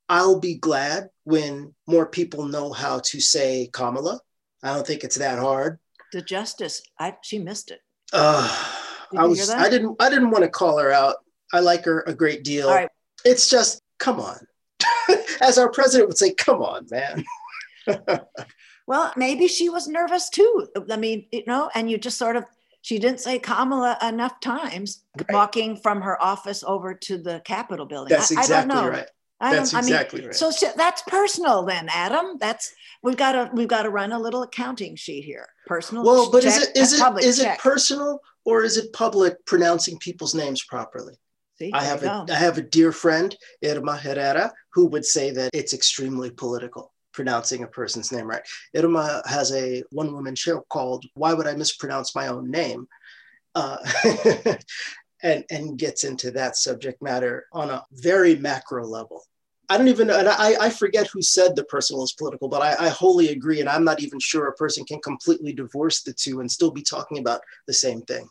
I'll 0.08 0.38
be 0.38 0.56
glad 0.56 1.08
when 1.24 1.74
more 1.86 2.06
people 2.06 2.46
know 2.46 2.72
how 2.72 3.00
to 3.06 3.20
say 3.20 3.68
Kamala. 3.72 4.20
I 4.62 4.74
don't 4.74 4.86
think 4.86 5.04
it's 5.04 5.16
that 5.16 5.38
hard. 5.38 5.78
The 6.12 6.22
justice, 6.22 6.82
I 6.98 7.16
she 7.22 7.38
missed 7.38 7.70
it. 7.70 7.80
Uh, 8.12 8.48
I 9.16 9.26
was 9.26 9.50
I 9.50 9.68
didn't 9.68 9.96
I 10.00 10.08
didn't 10.08 10.30
want 10.30 10.44
to 10.44 10.50
call 10.50 10.78
her 10.78 10.92
out. 10.92 11.16
I 11.52 11.60
like 11.60 11.84
her 11.84 12.04
a 12.06 12.14
great 12.14 12.44
deal. 12.44 12.86
It's 13.24 13.50
just 13.50 13.82
come 13.98 14.20
on. 14.20 14.38
As 15.40 15.58
our 15.58 15.70
president 15.70 16.08
would 16.08 16.18
say, 16.18 16.32
come 16.34 16.62
on, 16.62 16.86
man. 16.90 17.24
well, 18.86 19.12
maybe 19.16 19.48
she 19.48 19.68
was 19.68 19.88
nervous 19.88 20.28
too. 20.28 20.68
I 20.90 20.96
mean, 20.96 21.26
you 21.32 21.44
know, 21.46 21.70
and 21.74 21.90
you 21.90 21.98
just 21.98 22.18
sort 22.18 22.36
of 22.36 22.44
she 22.86 23.00
didn't 23.00 23.18
say 23.18 23.40
Kamala 23.40 23.98
enough 24.00 24.38
times 24.38 25.02
right. 25.18 25.26
walking 25.32 25.76
from 25.76 26.02
her 26.02 26.22
office 26.22 26.62
over 26.64 26.94
to 26.94 27.18
the 27.18 27.42
Capitol 27.44 27.84
building. 27.84 28.14
That's 28.14 28.30
I, 28.30 28.40
exactly 28.40 28.76
I 28.76 28.88
right. 28.88 29.06
That's 29.40 29.74
I 29.74 29.80
exactly 29.80 30.20
mean, 30.20 30.28
right. 30.28 30.36
So 30.36 30.52
that's 30.76 31.02
personal 31.02 31.64
then, 31.64 31.88
Adam. 31.92 32.36
That's 32.38 32.72
we've 33.02 33.16
got 33.16 33.32
to 33.32 33.50
we've 33.52 33.66
got 33.66 33.82
to 33.82 33.90
run 33.90 34.12
a 34.12 34.18
little 34.20 34.44
accounting 34.44 34.94
sheet 34.94 35.24
here. 35.24 35.48
Personal. 35.66 36.04
Well, 36.04 36.30
but 36.30 36.44
check, 36.44 36.52
is 36.52 36.62
it 36.68 36.76
is 36.76 37.00
it 37.00 37.24
is 37.24 37.38
check. 37.40 37.58
it 37.58 37.60
personal 37.60 38.20
or 38.44 38.62
is 38.62 38.76
it 38.76 38.92
public 38.92 39.44
pronouncing 39.46 39.98
people's 39.98 40.36
names 40.36 40.62
properly? 40.62 41.14
See, 41.58 41.72
I 41.74 41.82
have 41.82 42.04
a 42.04 42.24
I 42.30 42.36
have 42.36 42.56
a 42.56 42.62
dear 42.62 42.92
friend, 42.92 43.36
Irma 43.64 43.96
Herrera, 43.96 44.52
who 44.74 44.86
would 44.90 45.04
say 45.04 45.32
that 45.32 45.50
it's 45.52 45.74
extremely 45.74 46.30
political 46.30 46.92
pronouncing 47.16 47.64
a 47.64 47.66
person's 47.66 48.12
name 48.12 48.28
right. 48.28 48.42
Irma 48.76 49.22
has 49.26 49.52
a 49.52 49.82
one 49.90 50.12
woman 50.12 50.36
show 50.36 50.60
called 50.68 51.04
Why 51.14 51.32
Would 51.32 51.48
I 51.48 51.54
Mispronounce 51.54 52.14
My 52.14 52.28
Own 52.28 52.48
Name? 52.48 52.86
Uh, 53.54 53.78
and, 55.22 55.42
and 55.50 55.78
gets 55.78 56.04
into 56.04 56.30
that 56.32 56.56
subject 56.56 57.02
matter 57.02 57.46
on 57.52 57.70
a 57.70 57.82
very 57.90 58.36
macro 58.36 58.84
level. 58.84 59.22
I 59.68 59.78
don't 59.78 59.88
even 59.88 60.06
know, 60.06 60.18
and 60.18 60.28
I, 60.28 60.66
I 60.66 60.70
forget 60.70 61.08
who 61.08 61.22
said 61.22 61.56
the 61.56 61.64
personal 61.64 62.04
is 62.04 62.12
political, 62.12 62.48
but 62.48 62.62
I, 62.62 62.86
I 62.86 62.88
wholly 62.90 63.30
agree. 63.30 63.60
And 63.60 63.68
I'm 63.68 63.82
not 63.82 64.00
even 64.00 64.20
sure 64.20 64.46
a 64.46 64.52
person 64.52 64.84
can 64.84 65.00
completely 65.00 65.52
divorce 65.52 66.02
the 66.02 66.12
two 66.12 66.40
and 66.40 66.52
still 66.52 66.70
be 66.70 66.82
talking 66.82 67.18
about 67.18 67.40
the 67.66 67.72
same 67.72 68.02
thing. 68.02 68.28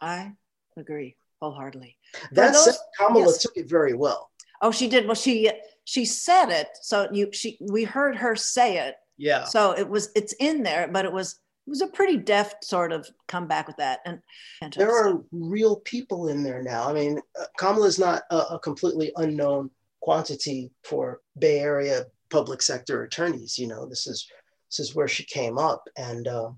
I 0.00 0.32
agree 0.76 1.16
wholeheartedly. 1.40 1.96
That 2.32 2.52
those, 2.52 2.64
said, 2.66 2.74
Kamala 2.98 3.26
yes. 3.26 3.42
took 3.42 3.56
it 3.56 3.68
very 3.68 3.94
well. 3.94 4.29
Oh, 4.60 4.70
she 4.70 4.88
did. 4.88 5.06
Well, 5.06 5.14
she 5.14 5.50
she 5.84 6.04
said 6.04 6.50
it. 6.50 6.68
So 6.82 7.08
you 7.12 7.32
she 7.32 7.58
we 7.60 7.84
heard 7.84 8.16
her 8.16 8.36
say 8.36 8.78
it. 8.78 8.96
Yeah. 9.16 9.44
So 9.44 9.72
it 9.72 9.88
was 9.88 10.10
it's 10.14 10.32
in 10.34 10.62
there 10.62 10.88
but 10.88 11.04
it 11.04 11.12
was 11.12 11.40
it 11.66 11.70
was 11.70 11.82
a 11.82 11.88
pretty 11.88 12.16
deft 12.16 12.64
sort 12.64 12.90
of 12.92 13.08
comeback 13.28 13.66
with 13.66 13.76
that 13.76 14.00
and, 14.06 14.18
and 14.62 14.72
there 14.72 14.90
are 14.90 15.22
real 15.30 15.76
people 15.76 16.28
in 16.28 16.42
there 16.42 16.62
now. 16.62 16.88
I 16.88 16.92
mean 16.92 17.20
uh, 17.38 17.44
kamala 17.58 17.86
is 17.86 17.98
not 17.98 18.22
a, 18.30 18.36
a, 18.36 18.58
completely 18.58 19.12
unknown 19.16 19.70
quantity 20.00 20.70
for 20.84 21.20
bay 21.38 21.58
area 21.58 22.06
public 22.30 22.62
sector 22.62 23.02
attorneys 23.02 23.58
you 23.58 23.66
know 23.66 23.86
this 23.86 24.06
is 24.06 24.26
this 24.70 24.80
is 24.80 24.94
where 24.94 25.08
she 25.08 25.24
came 25.24 25.58
up 25.58 25.82
and 25.98 26.26
uh, 26.28 26.50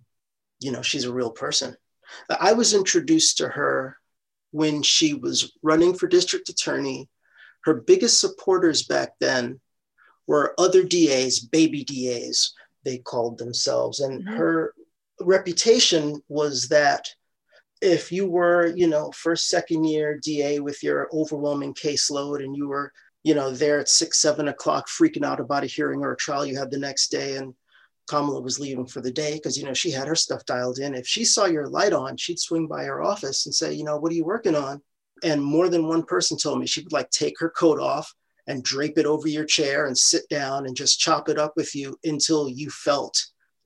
you 0.61 0.71
know 0.71 0.83
she's 0.83 1.05
a 1.05 1.13
real 1.13 1.31
person. 1.31 1.77
I 2.39 2.53
was 2.53 2.75
introduced 2.75 3.39
to 3.39 3.49
her 3.49 3.97
when 4.51 4.83
she 4.83 5.15
was 5.15 5.53
running 5.63 5.95
for 5.95 6.07
district 6.07 6.51
attorney 6.51 7.09
her 7.65 7.75
biggest 7.75 8.21
supporters 8.21 8.83
back 8.83 9.15
then 9.21 9.61
were 10.27 10.55
other 10.59 10.83
DAs, 10.83 11.41
baby 11.41 11.85
DAs, 11.85 12.55
they 12.85 12.99
called 12.99 13.39
themselves. 13.39 14.01
And 14.01 14.25
mm-hmm. 14.25 14.37
her 14.37 14.75
reputation 15.21 16.23
was 16.29 16.69
that 16.69 17.09
if 17.81 18.13
you 18.13 18.29
were, 18.29 18.67
you 18.77 18.87
know, 18.87 19.11
first, 19.13 19.49
second 19.49 19.85
year 19.85 20.19
DA 20.23 20.61
with 20.61 20.83
your 20.83 21.09
overwhelming 21.13 21.75
caseload 21.75 22.45
and 22.45 22.57
you 22.57 22.69
were, 22.69 22.93
you 23.25 23.35
know, 23.35 23.51
there 23.51 23.81
at 23.81 23.89
six, 23.89 24.21
seven 24.21 24.49
o'clock 24.49 24.89
freaking 24.89 25.25
out 25.25 25.41
about 25.41 25.65
a 25.65 25.67
hearing 25.67 26.03
or 26.03 26.13
a 26.13 26.17
trial 26.17 26.47
you 26.47 26.57
had 26.57 26.71
the 26.71 26.79
next 26.79 27.09
day 27.09 27.37
and 27.37 27.55
Kamala 28.09 28.41
was 28.41 28.59
leaving 28.59 28.87
for 28.87 29.01
the 29.01 29.13
day 29.13 29.35
because, 29.35 29.57
you 29.57 29.65
know, 29.65 29.75
she 29.75 29.91
had 29.91 30.09
her 30.09 30.17
stuff 30.17 30.45
dialed 30.45 30.79
in. 30.79 30.95
If 30.95 31.07
she 31.07 31.25
saw 31.25 31.47
your 31.47 31.69
light 31.69 31.93
on, 31.93 32.17
she'd 32.17 32.39
swing 32.39 32.67
by 32.67 32.85
her 32.85 33.03
office 33.03 33.47
and 33.47 33.55
say, 33.55 33.73
you 33.73 33.85
know, 33.85 33.97
what 33.97 34.13
are 34.13 34.17
you 34.17 34.25
working 34.25 34.57
on? 34.57 34.83
And 35.23 35.43
more 35.43 35.69
than 35.69 35.87
one 35.87 36.03
person 36.03 36.37
told 36.37 36.59
me 36.59 36.67
she 36.67 36.83
would 36.83 36.93
like 36.93 37.11
take 37.11 37.39
her 37.39 37.51
coat 37.51 37.79
off 37.79 38.13
and 38.47 38.65
drape 38.65 38.99
it 38.99 39.07
over 39.07 39.29
your 39.29 39.45
chair 39.45 39.87
and 39.87 39.97
sit 39.97 40.29
down 40.29 40.67
and 40.67 40.77
just 40.77 40.99
chop 40.99 41.29
it 41.29 41.39
up 41.39 41.53
with 41.57 41.75
you 41.75 41.97
until 42.05 42.49
you 42.49 42.71
felt 42.71 43.17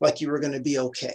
like 0.01 0.21
you 0.21 0.31
were 0.31 0.39
going 0.39 0.53
to 0.53 0.61
be 0.61 0.79
okay. 0.79 1.15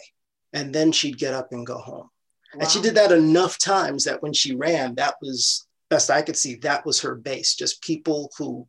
And 0.54 0.74
then 0.74 0.92
she'd 0.92 1.20
get 1.20 1.34
up 1.34 1.50
and 1.52 1.66
go 1.66 1.78
home. 1.78 2.10
Wow. 2.54 2.62
And 2.62 2.70
she 2.70 2.82
did 2.82 2.96
that 2.96 3.12
enough 3.12 3.58
times 3.58 4.04
that 4.06 4.22
when 4.22 4.34
she 4.34 4.56
ran, 4.56 4.96
that 4.96 5.16
was 5.22 5.68
best 5.90 6.10
I 6.10 6.22
could 6.22 6.36
see, 6.36 6.56
that 6.56 6.86
was 6.86 7.02
her 7.02 7.16
base. 7.16 7.56
Just 7.56 7.82
people 7.84 8.32
who 8.38 8.68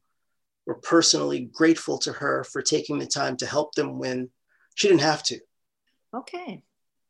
were 0.66 0.76
personally 0.76 1.48
grateful 1.52 1.98
to 1.98 2.12
her 2.12 2.44
for 2.44 2.62
taking 2.62 2.98
the 2.98 3.06
time 3.06 3.36
to 3.38 3.46
help 3.46 3.74
them 3.74 3.98
when 3.98 4.30
she 4.74 4.88
didn't 4.88 5.00
have 5.00 5.22
to. 5.24 5.40
Okay. 6.14 6.62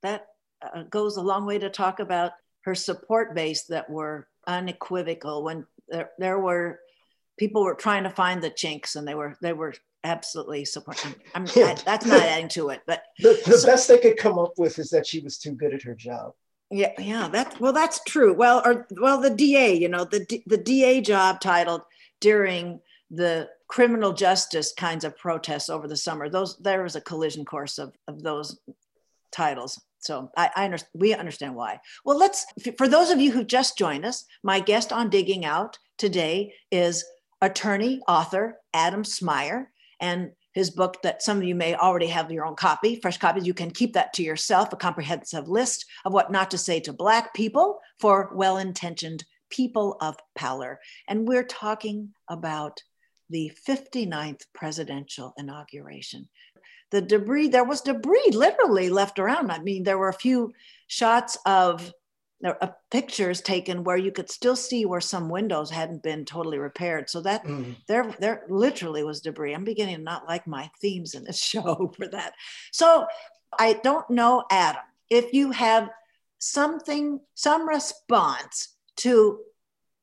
That 0.03 0.27
uh, 0.63 0.85
goes 0.85 1.17
a 1.17 1.23
long 1.23 1.47
way 1.47 1.59
to 1.59 1.69
talk 1.69 1.99
about 2.01 2.33
her 2.63 2.75
support 2.75 3.35
base 3.35 3.65
that 3.65 3.91
were 3.91 4.29
unequivocal 4.47 5.45
when 5.45 5.67
there, 5.89 6.11
there 6.19 6.39
were 6.39 6.81
people 7.39 7.63
were 7.63 7.75
trying 7.75 8.05
to 8.05 8.11
find 8.11 8.43
the 8.43 8.51
chinks 8.51 8.97
and 8.97 9.07
they 9.07 9.15
were 9.15 9.37
they 9.41 9.53
were 9.53 9.75
absolutely 10.05 10.65
supporting. 10.65 11.15
I'm. 11.35 11.45
I, 11.45 11.77
that's 11.85 12.07
not 12.07 12.23
adding 12.23 12.49
to 12.51 12.71
it, 12.71 12.83
but 12.87 13.03
the, 13.19 13.41
the 13.47 13.59
so, 13.59 13.67
best 13.67 13.89
they 13.89 13.99
could 13.99 14.17
come 14.17 14.39
up 14.39 14.53
with 14.59 14.79
is 14.79 14.91
that 14.91 15.07
she 15.07 15.21
was 15.21 15.39
too 15.39 15.53
good 15.53 15.75
at 15.75 15.83
her 15.83 15.95
job. 15.95 16.33
Yeah, 16.71 16.93
yeah, 16.99 17.29
that 17.29 17.61
well, 17.61 17.73
that's 17.73 18.03
true. 18.05 18.33
Well, 18.33 18.63
or 18.65 18.87
well, 19.01 19.21
the 19.21 19.31
DA, 19.31 19.75
you 19.75 19.89
know, 19.89 20.05
the 20.05 20.43
the 20.47 20.57
DA 20.57 21.01
job 21.01 21.41
titled 21.41 21.83
during 22.21 22.81
the 23.11 23.49
criminal 23.69 24.13
justice 24.13 24.73
kinds 24.73 25.05
of 25.05 25.17
protests 25.19 25.69
over 25.69 25.87
the 25.87 25.97
summer. 25.97 26.29
Those 26.29 26.57
there 26.59 26.83
was 26.83 26.97
a 26.97 27.01
collision 27.01 27.45
course 27.45 27.79
of 27.79 27.95
of 28.09 28.23
those 28.23 28.59
titles. 29.31 29.81
So 30.03 30.31
I, 30.37 30.51
I 30.57 30.65
understand. 30.65 30.91
We 30.95 31.15
understand 31.15 31.55
why. 31.55 31.81
Well, 32.05 32.19
let's. 32.19 32.47
For 32.77 32.89
those 32.89 33.11
of 33.11 33.21
you 33.21 33.33
who 33.33 33.45
just 33.45 33.79
joined 33.79 34.05
us, 34.05 34.25
my 34.43 34.61
guest 34.61 34.93
on 34.93 35.11
Digging 35.11 35.45
Out 35.45 35.79
today 35.97 36.55
is 36.71 37.05
attorney, 37.41 38.01
author 38.07 38.59
Adam 38.75 39.05
Smyer, 39.05 39.71
and 40.01 40.33
his 40.53 40.71
book 40.71 41.01
that 41.03 41.23
some 41.23 41.39
of 41.39 41.45
you 41.45 41.55
may 41.55 41.75
already 41.75 42.09
have 42.09 42.31
your 42.31 42.45
own 42.45 42.57
copy, 42.57 42.97
fresh 43.01 43.19
copies. 43.19 43.47
You 43.47 43.55
can 43.55 43.71
keep 43.71 43.95
that 43.95 44.13
to 44.15 44.23
yourself, 44.23 44.73
a 44.73 44.77
comprehensive 44.77 45.49
list 45.49 45.87
of 46.05 46.13
what 46.13 46.31
not 46.31 46.51
to 46.51 46.59
say 46.59 46.81
to 46.81 46.93
Black 46.93 47.33
people 47.35 47.81
for 47.99 48.31
well 48.35 48.59
intentioned 48.59 49.25
people 49.51 49.97
of 50.01 50.17
pallor. 50.35 50.81
And 51.09 51.29
we're 51.29 51.45
talking 51.45 52.11
about 52.29 52.83
the 53.31 53.53
59th 53.67 54.43
presidential 54.55 55.33
inauguration. 55.39 56.29
The 56.93 57.03
debris, 57.03 57.49
there 57.49 57.65
was 57.65 57.81
debris 57.81 58.31
literally 58.33 58.89
left 58.89 59.19
around. 59.19 59.51
I 59.51 59.59
mean, 59.59 59.83
there 59.83 59.99
were 59.99 60.11
a 60.11 60.15
few 60.15 60.53
shots 60.87 61.37
of 61.45 61.93
are 62.45 62.77
pictures 62.91 63.41
taken 63.41 63.85
where 63.85 63.97
you 63.97 64.11
could 64.11 64.29
still 64.29 64.57
see 64.57 64.85
where 64.85 65.01
some 65.01 65.29
windows 65.29 65.71
hadn't 65.71 66.03
been 66.03 66.25
totally 66.25 66.59
repaired. 66.59 67.09
So 67.09 67.21
that 67.23 67.45
mm. 67.45 67.77
there, 67.87 68.15
there 68.19 68.45
literally 68.49 69.05
was 69.05 69.21
debris. 69.21 69.55
I'm 69.55 69.65
beginning 69.65 69.97
to 69.97 70.03
not 70.03 70.27
like 70.27 70.47
my 70.47 70.71
themes 70.81 71.15
in 71.15 71.25
this 71.25 71.39
show 71.43 71.93
for 71.97 72.09
that. 72.09 72.35
So 72.73 73.07
I 73.59 73.75
don't 73.75 74.09
know, 74.11 74.45
Adam, 74.51 74.83
if 75.09 75.33
you 75.33 75.51
have 75.53 75.91
something, 76.39 77.21
some 77.35 77.69
response 77.69 78.75
to 78.97 79.39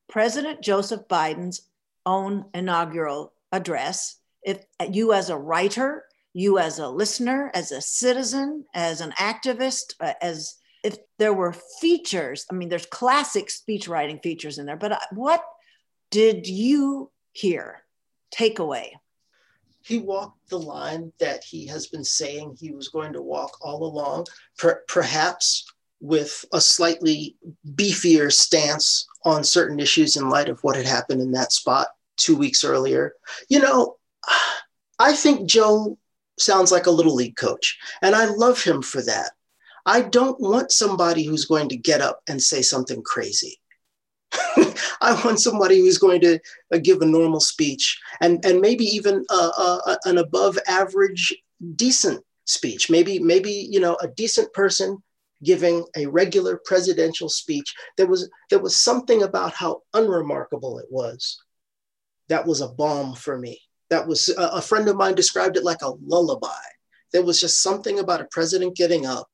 President 0.08 0.62
Joseph 0.62 1.06
Biden's 1.08 1.62
own 2.06 2.46
inaugural 2.54 3.32
address. 3.52 4.16
If 4.42 4.64
you, 4.90 5.12
as 5.12 5.28
a 5.28 5.36
writer, 5.36 6.04
you 6.32 6.58
as 6.58 6.78
a 6.78 6.88
listener, 6.88 7.50
as 7.54 7.72
a 7.72 7.80
citizen, 7.80 8.64
as 8.74 9.00
an 9.00 9.12
activist, 9.12 9.94
uh, 10.00 10.12
as 10.20 10.56
if 10.82 10.96
there 11.18 11.34
were 11.34 11.54
features, 11.80 12.46
I 12.50 12.54
mean, 12.54 12.68
there's 12.68 12.86
classic 12.86 13.50
speech 13.50 13.88
writing 13.88 14.18
features 14.20 14.58
in 14.58 14.66
there, 14.66 14.76
but 14.76 14.92
uh, 14.92 14.98
what 15.12 15.44
did 16.10 16.46
you 16.46 17.10
hear? 17.32 17.82
Takeaway. 18.34 18.90
He 19.82 19.98
walked 19.98 20.48
the 20.50 20.58
line 20.58 21.12
that 21.20 21.42
he 21.42 21.66
has 21.66 21.86
been 21.86 22.04
saying 22.04 22.56
he 22.58 22.70
was 22.70 22.88
going 22.88 23.12
to 23.14 23.22
walk 23.22 23.58
all 23.60 23.84
along, 23.84 24.26
per- 24.58 24.82
perhaps 24.88 25.66
with 26.00 26.44
a 26.52 26.60
slightly 26.60 27.36
beefier 27.74 28.32
stance 28.32 29.06
on 29.24 29.44
certain 29.44 29.80
issues 29.80 30.16
in 30.16 30.28
light 30.28 30.48
of 30.48 30.60
what 30.60 30.76
had 30.76 30.86
happened 30.86 31.20
in 31.20 31.32
that 31.32 31.52
spot 31.52 31.88
two 32.16 32.36
weeks 32.36 32.64
earlier. 32.64 33.14
You 33.48 33.60
know, 33.60 33.96
I 34.98 35.14
think 35.14 35.48
Joe 35.48 35.98
sounds 36.40 36.72
like 36.72 36.86
a 36.86 36.90
little 36.90 37.14
league 37.14 37.36
coach, 37.36 37.78
and 38.02 38.14
I 38.14 38.26
love 38.26 38.62
him 38.62 38.82
for 38.82 39.02
that. 39.02 39.32
I 39.86 40.02
don't 40.02 40.40
want 40.40 40.72
somebody 40.72 41.24
who's 41.24 41.46
going 41.46 41.68
to 41.70 41.76
get 41.76 42.00
up 42.00 42.20
and 42.28 42.42
say 42.42 42.62
something 42.62 43.02
crazy. 43.02 43.58
I 45.00 45.20
want 45.24 45.40
somebody 45.40 45.78
who's 45.78 45.98
going 45.98 46.20
to 46.20 46.38
uh, 46.72 46.78
give 46.82 47.00
a 47.00 47.06
normal 47.06 47.40
speech 47.40 47.98
and, 48.20 48.44
and 48.44 48.60
maybe 48.60 48.84
even 48.84 49.24
uh, 49.30 49.50
uh, 49.56 49.96
an 50.04 50.18
above 50.18 50.58
average 50.68 51.34
decent 51.74 52.24
speech. 52.44 52.90
Maybe, 52.90 53.18
maybe, 53.18 53.50
you 53.50 53.80
know, 53.80 53.96
a 54.02 54.08
decent 54.08 54.52
person 54.52 55.02
giving 55.42 55.84
a 55.96 56.06
regular 56.06 56.60
presidential 56.64 57.28
speech. 57.28 57.74
There 57.96 58.06
was, 58.06 58.28
there 58.50 58.58
was 58.58 58.76
something 58.76 59.22
about 59.22 59.54
how 59.54 59.82
unremarkable 59.94 60.78
it 60.78 60.86
was. 60.90 61.42
That 62.28 62.46
was 62.46 62.60
a 62.60 62.68
balm 62.68 63.14
for 63.14 63.38
me. 63.38 63.60
That 63.90 64.06
was 64.06 64.28
a, 64.28 64.42
a 64.42 64.62
friend 64.62 64.88
of 64.88 64.96
mine 64.96 65.14
described 65.14 65.56
it 65.56 65.64
like 65.64 65.82
a 65.82 65.92
lullaby. 66.04 66.48
There 67.12 67.24
was 67.24 67.40
just 67.40 67.62
something 67.62 67.98
about 67.98 68.20
a 68.20 68.28
president 68.30 68.76
getting 68.76 69.04
up 69.04 69.28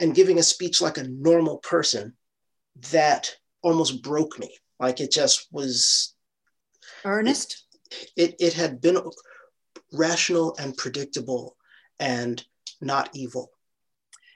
and 0.00 0.14
giving 0.14 0.38
a 0.38 0.42
speech 0.42 0.80
like 0.80 0.98
a 0.98 1.08
normal 1.08 1.58
person 1.58 2.14
that 2.92 3.34
almost 3.62 4.02
broke 4.02 4.38
me. 4.38 4.56
Like 4.78 5.00
it 5.00 5.10
just 5.10 5.48
was 5.52 6.14
earnest. 7.04 7.64
It, 8.16 8.30
it, 8.30 8.36
it 8.38 8.52
had 8.52 8.80
been 8.80 8.98
rational 9.92 10.54
and 10.58 10.76
predictable 10.76 11.56
and 11.98 12.44
not 12.80 13.10
evil. 13.14 13.50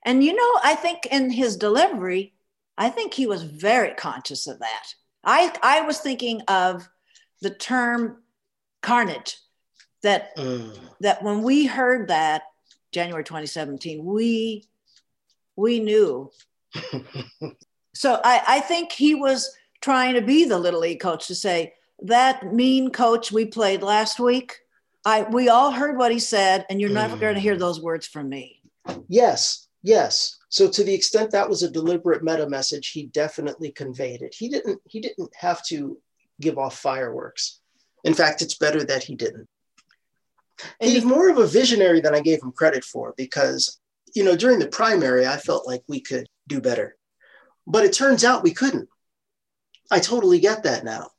And 0.05 0.25
you 0.25 0.35
know, 0.35 0.61
I 0.65 0.75
think 0.75 1.07
in 1.07 1.31
his 1.31 1.57
delivery, 1.57 2.35
I 2.77 2.89
think 2.89 3.15
he 3.15 3.27
was 3.27 3.43
very 3.43 3.95
conscious 3.95 4.47
of 4.47 4.59
that. 4.59 4.95
I, 5.23 5.55
I 5.63 5.83
was 5.83 6.01
thinking 6.01 6.41
of 6.49 6.89
the 7.41 7.51
term 7.51 8.23
carnage 8.81 9.37
that 10.03 10.37
mm. 10.37 10.77
that 11.01 11.23
when 11.23 11.43
we 11.43 11.67
heard 11.67 12.09
that 12.09 12.43
January 12.93 13.25
2017, 13.25 14.05
we 14.05 14.65
we 15.57 15.81
knew. 15.81 16.31
so 17.95 18.21
I, 18.25 18.43
I 18.47 18.61
think 18.61 18.93
he 18.93 19.15
was 19.15 19.55
trying 19.81 20.15
to 20.15 20.23
be 20.23 20.45
the 20.45 20.59
little 20.59 20.81
league 20.81 21.01
coach 21.01 21.27
to 21.27 21.35
say 21.35 21.75
that 22.03 22.53
mean 22.53 22.91
coach 22.91 23.33
we 23.33 23.47
played 23.47 23.83
last 23.83 24.19
week. 24.19 24.59
I 25.05 25.23
we 25.23 25.49
all 25.49 25.73
heard 25.73 25.97
what 25.97 26.13
he 26.13 26.19
said, 26.19 26.67
and 26.69 26.81
you're 26.81 26.91
mm. 26.91 26.95
never 26.95 27.17
going 27.17 27.35
to 27.35 27.41
hear 27.41 27.57
those 27.57 27.81
words 27.81 28.07
from 28.07 28.29
me. 28.29 28.61
Yes, 29.09 29.69
yes. 29.83 30.39
So 30.49 30.69
to 30.69 30.85
the 30.85 30.95
extent 30.95 31.31
that 31.31 31.49
was 31.49 31.63
a 31.63 31.71
deliberate 31.71 32.23
meta 32.23 32.49
message, 32.49 32.91
he 32.91 33.07
definitely 33.07 33.73
conveyed 33.73 34.23
it. 34.23 34.35
He 34.35 34.49
didn't. 34.49 34.81
He 34.87 35.01
didn't 35.01 35.35
have 35.35 35.65
to 35.67 35.99
give 36.41 36.59
off 36.59 36.79
fireworks. 36.79 37.61
In 38.05 38.15
fact, 38.15 38.43
it's 38.43 38.59
better 38.59 38.85
that 38.85 39.05
he 39.05 39.15
didn't. 39.15 39.49
He's 40.81 41.05
more 41.05 41.29
of 41.29 41.39
a 41.39 41.47
visionary 41.47 42.01
than 42.01 42.15
I 42.15 42.21
gave 42.21 42.43
him 42.43 42.53
credit 42.53 42.85
for 42.85 43.15
because 43.17 43.81
you 44.15 44.25
know, 44.25 44.37
during 44.37 44.59
the 44.59 44.69
primary, 44.69 45.27
I 45.27 45.37
felt 45.37 45.67
like 45.67 45.83
we 45.89 46.01
could 46.01 46.29
do 46.47 46.61
better. 46.61 46.97
But 47.67 47.85
it 47.85 47.93
turns 47.93 48.25
out 48.25 48.43
we 48.43 48.53
couldn't. 48.53 48.89
I 49.91 50.01
totally 50.01 50.41
get 50.41 50.65
that 50.65 50.85
now. 50.85 51.11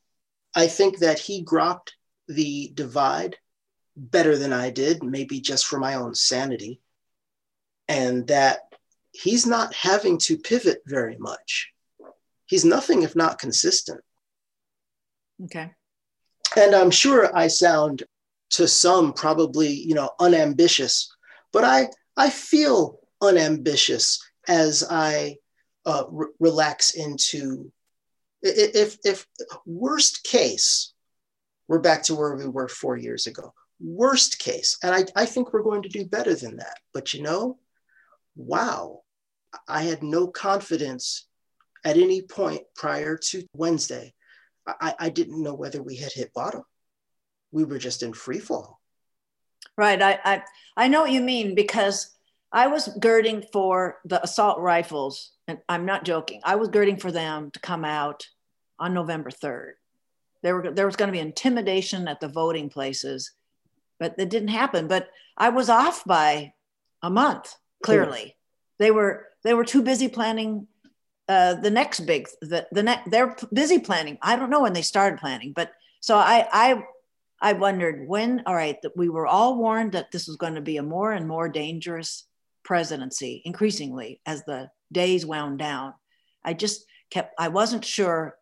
I 0.56 0.68
think 0.68 1.00
that 1.00 1.20
he 1.20 1.44
grokked 1.44 1.92
the 2.28 2.72
divide 2.74 3.38
better 3.96 4.38
than 4.38 4.54
I 4.54 4.70
did, 4.70 5.04
maybe 5.04 5.40
just 5.40 5.66
for 5.66 5.80
my 5.80 5.96
own 5.96 6.16
sanity, 6.16 6.82
and 7.88 8.28
that 8.28 8.62
he's 9.12 9.46
not 9.46 9.74
having 9.74 10.18
to 10.20 10.38
pivot 10.38 10.82
very 10.86 11.18
much. 11.18 11.72
He's 12.46 12.66
nothing 12.66 13.04
if 13.04 13.16
not 13.16 13.40
consistent. 13.40 14.02
Okay. 15.44 15.72
And 16.56 16.76
I'm 16.76 16.92
sure 16.92 17.36
I 17.36 17.48
sound 17.48 18.04
to 18.56 18.68
some 18.68 19.14
probably, 19.14 19.70
you 19.70 19.96
know, 19.96 20.10
unambitious, 20.20 21.10
but 21.52 21.64
I 21.64 21.90
I 22.18 22.30
feel 22.30 23.00
unambitious 23.22 24.20
as 24.48 24.84
I 24.90 25.38
uh, 25.86 26.06
re- 26.10 26.34
relax 26.40 26.96
into. 26.96 27.72
If, 28.46 28.98
if 29.06 29.26
worst 29.66 30.26
case, 30.26 30.94
we're 31.70 31.80
back 31.80 32.04
to 32.04 32.16
where 32.16 32.36
we 32.36 32.48
were 32.48 32.68
four 32.68 32.98
years 32.98 33.26
ago. 33.26 33.54
worst 33.80 34.40
case. 34.40 34.78
And 34.82 34.94
I, 34.96 35.06
I 35.16 35.26
think 35.26 35.54
we're 35.54 35.64
going 35.64 35.84
to 35.84 35.90
do 35.90 36.06
better 36.06 36.36
than 36.36 36.58
that. 36.58 36.78
But 36.94 37.14
you 37.14 37.22
know, 37.22 37.58
wow, 38.36 39.02
I 39.68 39.84
had 39.84 40.04
no 40.04 40.28
confidence 40.28 41.28
at 41.86 41.98
any 41.98 42.22
point 42.22 42.64
prior 42.76 43.18
to 43.18 43.44
Wednesday. 43.56 44.14
I, 44.66 44.96
I 45.00 45.10
didn't 45.10 45.44
know 45.44 45.54
whether 45.54 45.84
we 45.84 45.98
had 45.98 46.14
hit 46.14 46.34
bottom. 46.34 46.64
We 47.54 47.64
were 47.64 47.78
just 47.78 48.04
in 48.04 48.12
free 48.12 48.40
fall. 48.40 48.82
Right. 49.78 50.02
I, 50.02 50.20
I, 50.26 50.42
I 50.76 50.88
know 50.90 51.02
what 51.02 51.12
you 51.12 51.22
mean 51.22 51.56
because 51.56 52.14
I 52.52 52.68
was 52.68 52.90
girding 53.00 53.44
for 53.54 54.00
the 54.06 54.22
assault 54.22 54.60
rifles, 54.60 55.32
and 55.48 55.60
I'm 55.70 55.86
not 55.86 56.04
joking. 56.04 56.42
I 56.44 56.56
was 56.56 56.68
girding 56.68 56.98
for 56.98 57.12
them 57.12 57.52
to 57.52 57.60
come 57.60 57.86
out 57.86 58.28
on 58.78 58.94
November 58.94 59.32
3rd. 59.32 59.74
There, 60.42 60.56
were, 60.56 60.72
there 60.72 60.86
was 60.86 60.98
going 60.98 61.08
to 61.08 61.14
be 61.14 61.20
intimidation 61.20 62.08
at 62.08 62.20
the 62.20 62.28
voting 62.28 62.70
places, 62.70 63.32
but 64.00 64.16
it 64.18 64.30
didn't 64.30 64.50
happen. 64.50 64.88
But 64.88 65.10
I 65.38 65.50
was 65.50 65.70
off 65.70 66.04
by 66.04 66.54
a 67.02 67.10
month, 67.10 67.56
clearly. 67.82 68.36
They 68.80 68.92
were 68.92 69.28
they 69.44 69.54
were 69.54 69.66
too 69.66 69.82
busy 69.82 70.08
planning 70.08 70.68
uh, 71.30 71.56
the 71.56 71.70
next 71.70 72.02
big 72.02 72.28
the 72.42 72.68
the 72.72 72.84
next 72.84 73.10
they're 73.12 73.36
busy 73.54 73.80
planning. 73.80 74.18
I 74.22 74.36
don't 74.36 74.50
know 74.50 74.62
when 74.62 74.74
they 74.74 74.82
started 74.82 75.20
planning, 75.20 75.54
but 75.54 75.72
so 76.02 76.18
I 76.18 76.48
I 76.52 76.84
I 77.44 77.54
wondered 77.54 78.08
when 78.08 78.42
all 78.46 78.56
right 78.56 78.82
that 78.82 78.96
we 78.98 79.10
were 79.10 79.28
all 79.28 79.58
warned 79.58 79.92
that 79.92 80.12
this 80.12 80.28
was 80.28 80.38
going 80.38 80.56
to 80.56 80.62
be 80.62 80.78
a 80.78 80.84
more 80.84 81.12
and 81.12 81.28
more 81.28 81.50
dangerous 81.50 82.26
presidency 82.64 83.42
increasingly 83.44 84.22
as 84.26 84.44
the 84.46 84.70
days 84.92 85.26
wound 85.26 85.60
down. 85.60 85.94
I 86.44 86.54
just 86.54 86.86
kept 87.12 87.36
I 87.38 87.50
wasn't 87.50 87.84
sure 87.84 88.38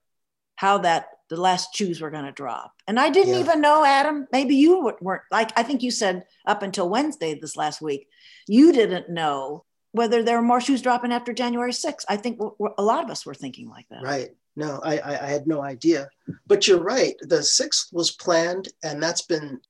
how 0.55 0.77
that 0.77 1.07
the 1.29 1.41
last 1.41 1.75
shoes 1.75 1.99
were 1.99 2.11
going 2.11 2.25
to 2.25 2.31
drop. 2.31 2.73
And 2.87 2.99
I 2.99 3.09
didn't 3.09 3.33
yeah. 3.33 3.39
even 3.39 3.61
know, 3.61 3.83
Adam, 3.83 4.27
maybe 4.31 4.55
you 4.55 4.93
weren't 5.01 5.23
like, 5.31 5.51
I 5.57 5.63
think 5.63 5.81
you 5.81 5.89
said 5.89 6.25
up 6.45 6.61
until 6.61 6.89
Wednesday 6.89 7.33
this 7.33 7.55
last 7.55 7.81
week, 7.81 8.07
you 8.47 8.71
didn't 8.71 9.09
know 9.09 9.65
whether 9.93 10.21
there 10.21 10.35
were 10.37 10.45
more 10.45 10.61
shoes 10.61 10.81
dropping 10.81 11.13
after 11.13 11.33
January 11.33 11.71
6th. 11.71 12.05
I 12.07 12.17
think 12.17 12.39
a 12.77 12.83
lot 12.83 13.03
of 13.03 13.09
us 13.09 13.25
were 13.25 13.33
thinking 13.33 13.69
like 13.69 13.87
that. 13.89 14.03
Right. 14.03 14.29
No, 14.55 14.79
I, 14.83 14.99
I 15.01 15.27
had 15.27 15.47
no 15.47 15.61
idea. 15.61 16.09
But 16.45 16.67
you're 16.67 16.83
right. 16.83 17.15
The 17.21 17.37
6th 17.37 17.93
was 17.93 18.11
planned, 18.11 18.67
and 18.83 19.01
that's 19.01 19.21
been, 19.21 19.61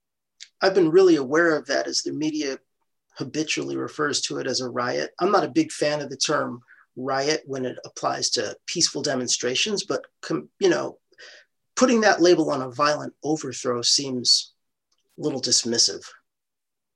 I've 0.61 0.73
been 0.73 0.89
really 0.89 1.17
aware 1.17 1.55
of 1.55 1.67
that 1.67 1.87
as 1.87 2.01
the 2.01 2.13
media 2.13 2.57
habitually 3.17 3.77
refers 3.77 4.21
to 4.21 4.37
it 4.37 4.47
as 4.47 4.61
a 4.61 4.69
riot. 4.69 5.11
I'm 5.19 5.31
not 5.31 5.43
a 5.43 5.49
big 5.49 5.71
fan 5.71 6.01
of 6.01 6.09
the 6.09 6.17
term 6.17 6.61
riot 6.95 7.43
when 7.45 7.65
it 7.65 7.77
applies 7.85 8.31
to 8.31 8.55
peaceful 8.65 9.01
demonstrations, 9.01 9.83
but, 9.83 10.01
you 10.59 10.69
know, 10.69 10.97
putting 11.75 12.01
that 12.01 12.21
label 12.21 12.49
on 12.49 12.61
a 12.61 12.71
violent 12.71 13.13
overthrow 13.23 13.81
seems 13.81 14.53
a 15.17 15.21
little 15.21 15.41
dismissive. 15.41 16.03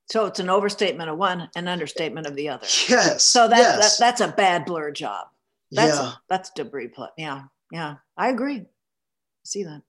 So 0.07 0.25
it's 0.25 0.39
an 0.39 0.49
overstatement 0.49 1.09
of 1.09 1.17
one, 1.17 1.49
an 1.55 1.67
understatement 1.67 2.27
of 2.27 2.35
the 2.35 2.49
other. 2.49 2.67
Yes. 2.87 3.23
So 3.23 3.47
that, 3.47 3.57
yes. 3.57 3.97
that 3.97 4.05
that's 4.05 4.21
a 4.21 4.33
bad 4.35 4.65
blur 4.65 4.91
job. 4.91 5.27
That's 5.71 5.97
yeah. 5.97 6.11
that's 6.29 6.51
debris 6.51 6.89
put. 6.89 7.09
Yeah. 7.17 7.43
Yeah. 7.71 7.95
I 8.17 8.29
agree. 8.29 8.65
See 9.43 9.63
that. 9.63 9.81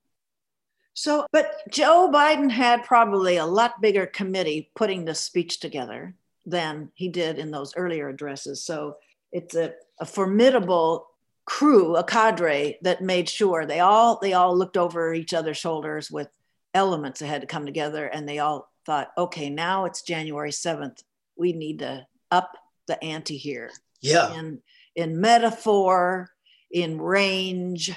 So, 0.95 1.26
but 1.30 1.52
Joe 1.71 2.11
Biden 2.12 2.50
had 2.50 2.85
probably 2.85 3.37
a 3.37 3.45
lot 3.45 3.83
bigger 3.83 4.06
committee 4.06 4.71
putting 4.75 5.04
this 5.04 5.21
speech 5.21 5.61
together 5.61 6.14
than 6.47 6.90
he 6.95 7.09
did 7.09 7.38
in 7.38 7.50
those 7.50 7.76
earlier 7.76 8.09
addresses. 8.09 8.64
So 8.64 8.97
it's 9.30 9.54
a, 9.54 9.75
a 10.00 10.06
formidable 10.06 11.06
crew, 11.45 11.97
a 11.97 12.04
cadre 12.04 12.78
that 12.83 13.02
made 13.02 13.28
sure 13.28 13.66
they 13.66 13.80
all 13.80 14.18
they 14.21 14.33
all 14.33 14.56
looked 14.56 14.76
over 14.76 15.12
each 15.12 15.35
other's 15.35 15.59
shoulders 15.59 16.11
with 16.11 16.28
elements 16.75 17.21
that 17.21 17.26
had 17.26 17.40
to 17.40 17.47
come 17.47 17.66
together 17.66 18.06
and 18.06 18.28
they 18.28 18.38
all 18.38 18.71
thought, 18.85 19.11
okay, 19.18 19.50
now 19.50 19.85
it's 19.85 20.02
January 20.02 20.50
7th. 20.50 21.02
We 21.37 21.52
need 21.52 21.80
to 21.80 22.06
up 22.30 22.52
the 22.87 23.02
ante 23.02 23.37
here. 23.37 23.71
Yeah. 24.00 24.33
In, 24.38 24.62
in 24.95 25.21
metaphor, 25.21 26.30
in 26.71 27.00
range, 27.00 27.93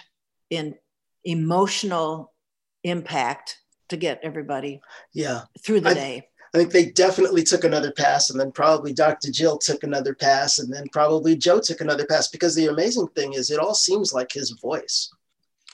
in 0.49 0.75
emotional 1.23 2.33
impact 2.83 3.57
to 3.89 3.97
get 3.97 4.19
everybody 4.23 4.79
yeah 5.13 5.41
through 5.61 5.81
the 5.81 5.89
I, 5.89 5.93
day. 5.93 6.27
I 6.53 6.57
think 6.57 6.71
they 6.71 6.85
definitely 6.91 7.43
took 7.43 7.63
another 7.63 7.91
pass, 7.91 8.29
and 8.29 8.39
then 8.39 8.51
probably 8.51 8.93
Dr. 8.93 9.31
Jill 9.31 9.57
took 9.57 9.83
another 9.83 10.15
pass, 10.15 10.59
and 10.59 10.73
then 10.73 10.85
probably 10.91 11.35
Joe 11.35 11.59
took 11.59 11.81
another 11.81 12.05
pass. 12.05 12.27
Because 12.27 12.55
the 12.55 12.67
amazing 12.67 13.07
thing 13.09 13.33
is, 13.33 13.51
it 13.51 13.59
all 13.59 13.75
seems 13.75 14.13
like 14.13 14.31
his 14.31 14.51
voice. 14.51 15.11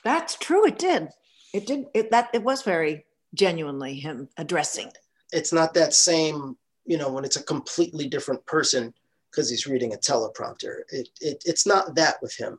That's 0.04 0.36
true. 0.36 0.66
It 0.66 0.78
did. 0.78 1.08
It 1.54 1.66
did. 1.66 1.86
It 1.94 2.10
that 2.10 2.28
it 2.34 2.42
was 2.42 2.62
very 2.62 3.06
genuinely 3.34 3.94
him 3.94 4.28
addressing 4.36 4.90
it's 5.32 5.52
not 5.52 5.74
that 5.74 5.94
same, 5.94 6.56
you 6.84 6.98
know, 6.98 7.10
when 7.10 7.24
it's 7.24 7.36
a 7.36 7.42
completely 7.42 8.08
different 8.08 8.44
person 8.46 8.92
because 9.30 9.50
he's 9.50 9.66
reading 9.66 9.92
a 9.92 9.96
teleprompter. 9.96 10.80
It, 10.88 11.08
it, 11.20 11.42
it's 11.44 11.66
not 11.66 11.94
that 11.96 12.16
with 12.22 12.34
him. 12.36 12.58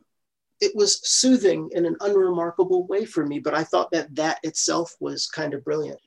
It 0.60 0.74
was 0.74 1.06
soothing 1.08 1.70
in 1.72 1.86
an 1.86 1.96
unremarkable 2.00 2.86
way 2.86 3.04
for 3.04 3.24
me, 3.26 3.38
but 3.38 3.54
I 3.54 3.64
thought 3.64 3.90
that 3.92 4.14
that 4.16 4.40
itself 4.42 4.96
was 5.00 5.26
kind 5.26 5.54
of 5.54 5.64
brilliant. 5.64 6.00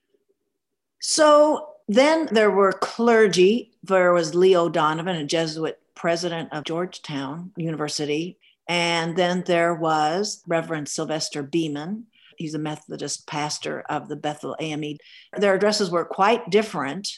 So 0.99 1.69
then 1.87 2.27
there 2.31 2.51
were 2.51 2.73
clergy. 2.73 3.71
There 3.83 4.13
was 4.13 4.35
Leo 4.35 4.69
Donovan, 4.69 5.15
a 5.15 5.25
Jesuit 5.25 5.79
president 5.95 6.53
of 6.53 6.63
Georgetown 6.63 7.51
University. 7.55 8.37
And 8.67 9.15
then 9.15 9.43
there 9.45 9.73
was 9.73 10.43
Reverend 10.47 10.87
Silvester 10.87 11.43
Beaman, 11.43 12.05
he's 12.41 12.55
a 12.55 12.59
Methodist 12.59 13.27
pastor 13.27 13.83
of 13.89 14.07
the 14.07 14.15
Bethel 14.15 14.55
AME. 14.59 14.97
Their 15.37 15.53
addresses 15.53 15.89
were 15.89 16.05
quite 16.05 16.49
different. 16.49 17.09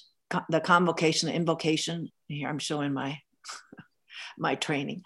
The 0.49 0.61
convocation, 0.61 1.29
the 1.29 1.35
invocation. 1.35 2.11
Here 2.27 2.49
I'm 2.49 2.59
showing 2.59 2.93
my 2.93 3.19
my 4.37 4.55
training. 4.55 5.03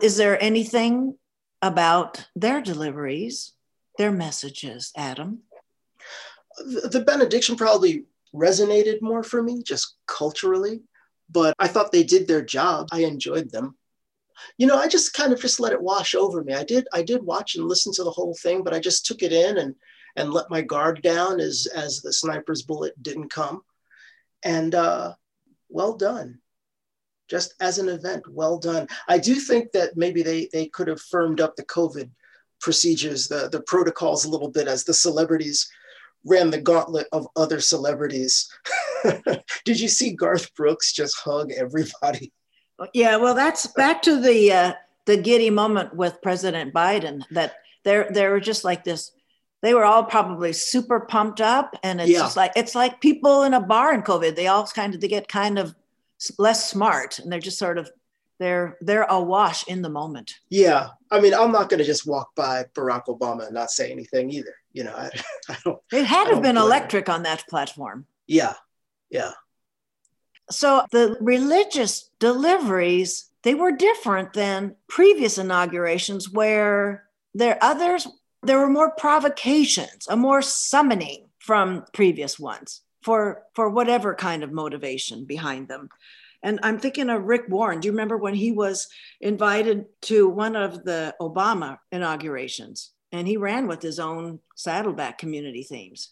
Is 0.00 0.16
there 0.16 0.42
anything 0.42 1.18
about 1.62 2.26
their 2.34 2.60
deliveries, 2.60 3.52
their 3.98 4.12
messages, 4.12 4.92
Adam? 4.96 5.42
The 6.58 7.02
benediction 7.06 7.56
probably 7.56 8.04
resonated 8.34 9.00
more 9.00 9.22
for 9.22 9.42
me, 9.42 9.62
just 9.62 9.96
culturally, 10.06 10.82
but 11.30 11.54
I 11.58 11.68
thought 11.68 11.92
they 11.92 12.02
did 12.02 12.28
their 12.28 12.42
job. 12.42 12.88
I 12.92 13.04
enjoyed 13.04 13.50
them 13.50 13.76
you 14.58 14.66
know, 14.66 14.78
I 14.78 14.88
just 14.88 15.14
kind 15.14 15.32
of 15.32 15.40
just 15.40 15.60
let 15.60 15.72
it 15.72 15.80
wash 15.80 16.14
over 16.14 16.42
me. 16.42 16.54
I 16.54 16.64
did 16.64 16.86
I 16.92 17.02
did 17.02 17.22
watch 17.22 17.54
and 17.54 17.66
listen 17.66 17.92
to 17.94 18.04
the 18.04 18.10
whole 18.10 18.34
thing, 18.34 18.62
but 18.62 18.74
I 18.74 18.80
just 18.80 19.06
took 19.06 19.22
it 19.22 19.32
in 19.32 19.58
and 19.58 19.74
and 20.16 20.32
let 20.32 20.50
my 20.50 20.60
guard 20.60 21.02
down 21.02 21.40
as 21.40 21.66
as 21.74 22.00
the 22.00 22.12
sniper's 22.12 22.62
bullet 22.62 23.00
didn't 23.02 23.30
come. 23.30 23.62
And 24.44 24.74
uh, 24.74 25.14
well 25.68 25.96
done. 25.96 26.40
Just 27.32 27.54
as 27.60 27.78
an 27.78 27.88
event, 27.88 28.24
well 28.28 28.58
done. 28.58 28.86
I 29.08 29.16
do 29.16 29.36
think 29.36 29.72
that 29.72 29.96
maybe 29.96 30.22
they 30.22 30.50
they 30.52 30.66
could 30.66 30.86
have 30.86 31.00
firmed 31.00 31.40
up 31.40 31.56
the 31.56 31.64
COVID 31.64 32.10
procedures, 32.60 33.26
the 33.26 33.48
the 33.50 33.62
protocols 33.62 34.26
a 34.26 34.28
little 34.28 34.50
bit 34.50 34.68
as 34.68 34.84
the 34.84 34.92
celebrities 34.92 35.66
ran 36.26 36.50
the 36.50 36.60
gauntlet 36.60 37.06
of 37.10 37.26
other 37.34 37.58
celebrities. 37.58 38.52
Did 39.64 39.80
you 39.80 39.88
see 39.88 40.12
Garth 40.12 40.54
Brooks 40.54 40.92
just 40.92 41.16
hug 41.18 41.52
everybody? 41.52 42.34
Yeah, 42.92 43.16
well, 43.16 43.34
that's 43.34 43.66
back 43.66 44.02
to 44.02 44.20
the 44.20 44.52
uh, 44.52 44.72
the 45.06 45.16
giddy 45.16 45.48
moment 45.48 45.96
with 45.96 46.20
President 46.20 46.74
Biden. 46.74 47.22
That 47.30 47.54
they're 47.82 48.08
they're 48.10 48.40
just 48.40 48.62
like 48.62 48.84
this. 48.84 49.10
They 49.62 49.72
were 49.72 49.86
all 49.86 50.04
probably 50.04 50.52
super 50.52 51.00
pumped 51.00 51.40
up, 51.40 51.74
and 51.82 51.98
it's 51.98 52.10
yeah. 52.10 52.18
just 52.18 52.36
like 52.36 52.52
it's 52.56 52.74
like 52.74 53.00
people 53.00 53.44
in 53.44 53.54
a 53.54 53.60
bar 53.60 53.94
in 53.94 54.02
COVID. 54.02 54.36
They 54.36 54.48
all 54.48 54.66
kind 54.66 54.94
of 54.94 55.00
they 55.00 55.08
get 55.08 55.28
kind 55.28 55.58
of 55.58 55.74
less 56.38 56.70
smart, 56.70 57.18
and 57.18 57.30
they're 57.30 57.40
just 57.40 57.58
sort 57.58 57.78
of 57.78 57.90
they're 58.38 58.76
they're 58.80 59.04
awash 59.04 59.66
in 59.68 59.82
the 59.82 59.88
moment. 59.88 60.34
Yeah, 60.50 60.88
I 61.10 61.20
mean, 61.20 61.34
I'm 61.34 61.52
not 61.52 61.68
going 61.68 61.78
to 61.78 61.84
just 61.84 62.06
walk 62.06 62.34
by 62.34 62.64
Barack 62.74 63.06
Obama 63.06 63.46
and 63.46 63.54
not 63.54 63.70
say 63.70 63.90
anything 63.90 64.30
either. 64.30 64.54
You 64.72 64.84
know, 64.84 64.94
I, 64.94 65.10
I 65.48 65.56
don't. 65.64 65.78
It 65.92 66.04
had 66.04 66.24
to 66.24 66.34
have 66.34 66.42
been 66.42 66.56
electric 66.56 67.08
on 67.08 67.22
that 67.22 67.46
platform. 67.48 68.06
Yeah, 68.26 68.54
yeah. 69.10 69.32
So 70.50 70.84
the 70.90 71.16
religious 71.20 72.10
deliveries, 72.18 73.30
they 73.42 73.54
were 73.54 73.72
different 73.72 74.32
than 74.32 74.74
previous 74.88 75.38
inaugurations 75.38 76.30
where 76.30 77.04
there 77.34 77.58
others 77.62 78.08
there 78.42 78.58
were 78.58 78.70
more 78.70 78.90
provocations, 78.90 80.06
a 80.08 80.16
more 80.16 80.42
summoning 80.42 81.28
from 81.38 81.84
previous 81.92 82.38
ones 82.38 82.82
for 83.02 83.42
for 83.54 83.68
whatever 83.68 84.14
kind 84.14 84.42
of 84.42 84.52
motivation 84.52 85.24
behind 85.24 85.68
them. 85.68 85.88
And 86.42 86.58
I'm 86.62 86.78
thinking 86.78 87.08
of 87.08 87.24
Rick 87.24 87.44
Warren. 87.48 87.80
Do 87.80 87.86
you 87.86 87.92
remember 87.92 88.16
when 88.16 88.34
he 88.34 88.50
was 88.50 88.88
invited 89.20 89.86
to 90.02 90.28
one 90.28 90.56
of 90.56 90.84
the 90.84 91.14
Obama 91.20 91.78
inaugurations 91.92 92.90
and 93.12 93.28
he 93.28 93.36
ran 93.36 93.68
with 93.68 93.80
his 93.80 94.00
own 94.00 94.40
Saddleback 94.56 95.18
community 95.18 95.62
themes? 95.62 96.10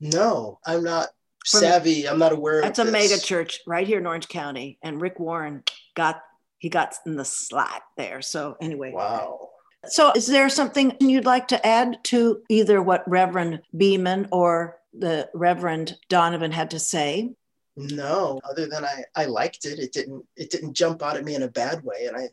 No, 0.00 0.60
I'm 0.64 0.84
not 0.84 1.08
savvy. 1.44 2.08
I'm 2.08 2.18
not 2.18 2.32
aware 2.32 2.58
of 2.58 2.64
that's 2.64 2.78
a 2.78 2.84
mega 2.84 3.18
church 3.18 3.60
right 3.66 3.86
here 3.86 3.98
in 3.98 4.06
Orange 4.06 4.28
County. 4.28 4.78
And 4.82 5.00
Rick 5.00 5.18
Warren 5.18 5.64
got 5.94 6.20
he 6.58 6.68
got 6.68 6.94
in 7.04 7.16
the 7.16 7.24
slot 7.24 7.82
there. 7.96 8.22
So 8.22 8.56
anyway. 8.60 8.92
Wow. 8.92 9.50
So 9.88 10.12
is 10.12 10.26
there 10.26 10.48
something 10.48 10.96
you'd 11.00 11.26
like 11.26 11.48
to 11.48 11.66
add 11.66 11.98
to 12.04 12.42
either 12.48 12.82
what 12.82 13.08
Reverend 13.08 13.62
Beaman 13.76 14.28
or 14.32 14.78
the 14.98 15.28
Reverend 15.34 15.96
Donovan 16.08 16.52
had 16.52 16.70
to 16.70 16.78
say? 16.78 17.30
No, 17.76 18.40
other 18.48 18.66
than 18.66 18.84
I, 18.84 19.04
I 19.14 19.24
liked 19.26 19.66
it. 19.66 19.78
It 19.78 19.92
didn't 19.92 20.24
it 20.36 20.50
didn't 20.50 20.74
jump 20.74 21.02
out 21.02 21.16
at 21.16 21.24
me 21.24 21.34
in 21.34 21.42
a 21.42 21.48
bad 21.48 21.82
way. 21.84 22.06
And 22.06 22.16
I 22.16 22.28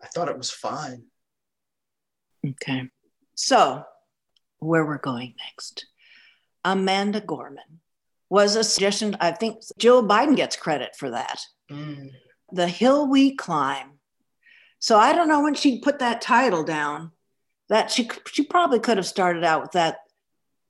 I 0.00 0.06
thought 0.08 0.28
it 0.28 0.38
was 0.38 0.50
fine. 0.50 1.04
Okay. 2.46 2.88
So 3.34 3.84
where 4.58 4.84
we're 4.84 4.98
going 4.98 5.34
next. 5.44 5.86
Amanda 6.64 7.20
Gorman 7.20 7.80
was 8.30 8.54
a 8.54 8.62
suggestion. 8.62 9.16
I 9.20 9.32
think 9.32 9.62
Joe 9.78 10.02
Biden 10.02 10.36
gets 10.36 10.56
credit 10.56 10.94
for 10.96 11.10
that. 11.10 11.40
Mm. 11.70 12.10
The 12.52 12.68
Hill 12.68 13.08
We 13.08 13.34
Climb. 13.34 13.98
So 14.78 14.96
I 14.96 15.12
don't 15.12 15.28
know 15.28 15.42
when 15.42 15.54
she 15.54 15.80
put 15.80 15.98
that 15.98 16.20
title 16.20 16.62
down. 16.62 17.10
That 17.68 17.90
she 17.90 18.08
she 18.30 18.44
probably 18.44 18.80
could 18.80 18.96
have 18.98 19.06
started 19.06 19.44
out 19.44 19.62
with 19.62 19.72
that 19.72 19.98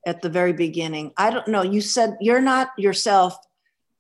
at 0.07 0.23
the 0.23 0.29
very 0.29 0.53
beginning. 0.53 1.13
I 1.17 1.31
don't 1.31 1.49
know. 1.49 1.63
You 1.63 1.81
said 1.81 2.17
you're 2.21 2.41
not 2.41 2.71
yourself 2.77 3.37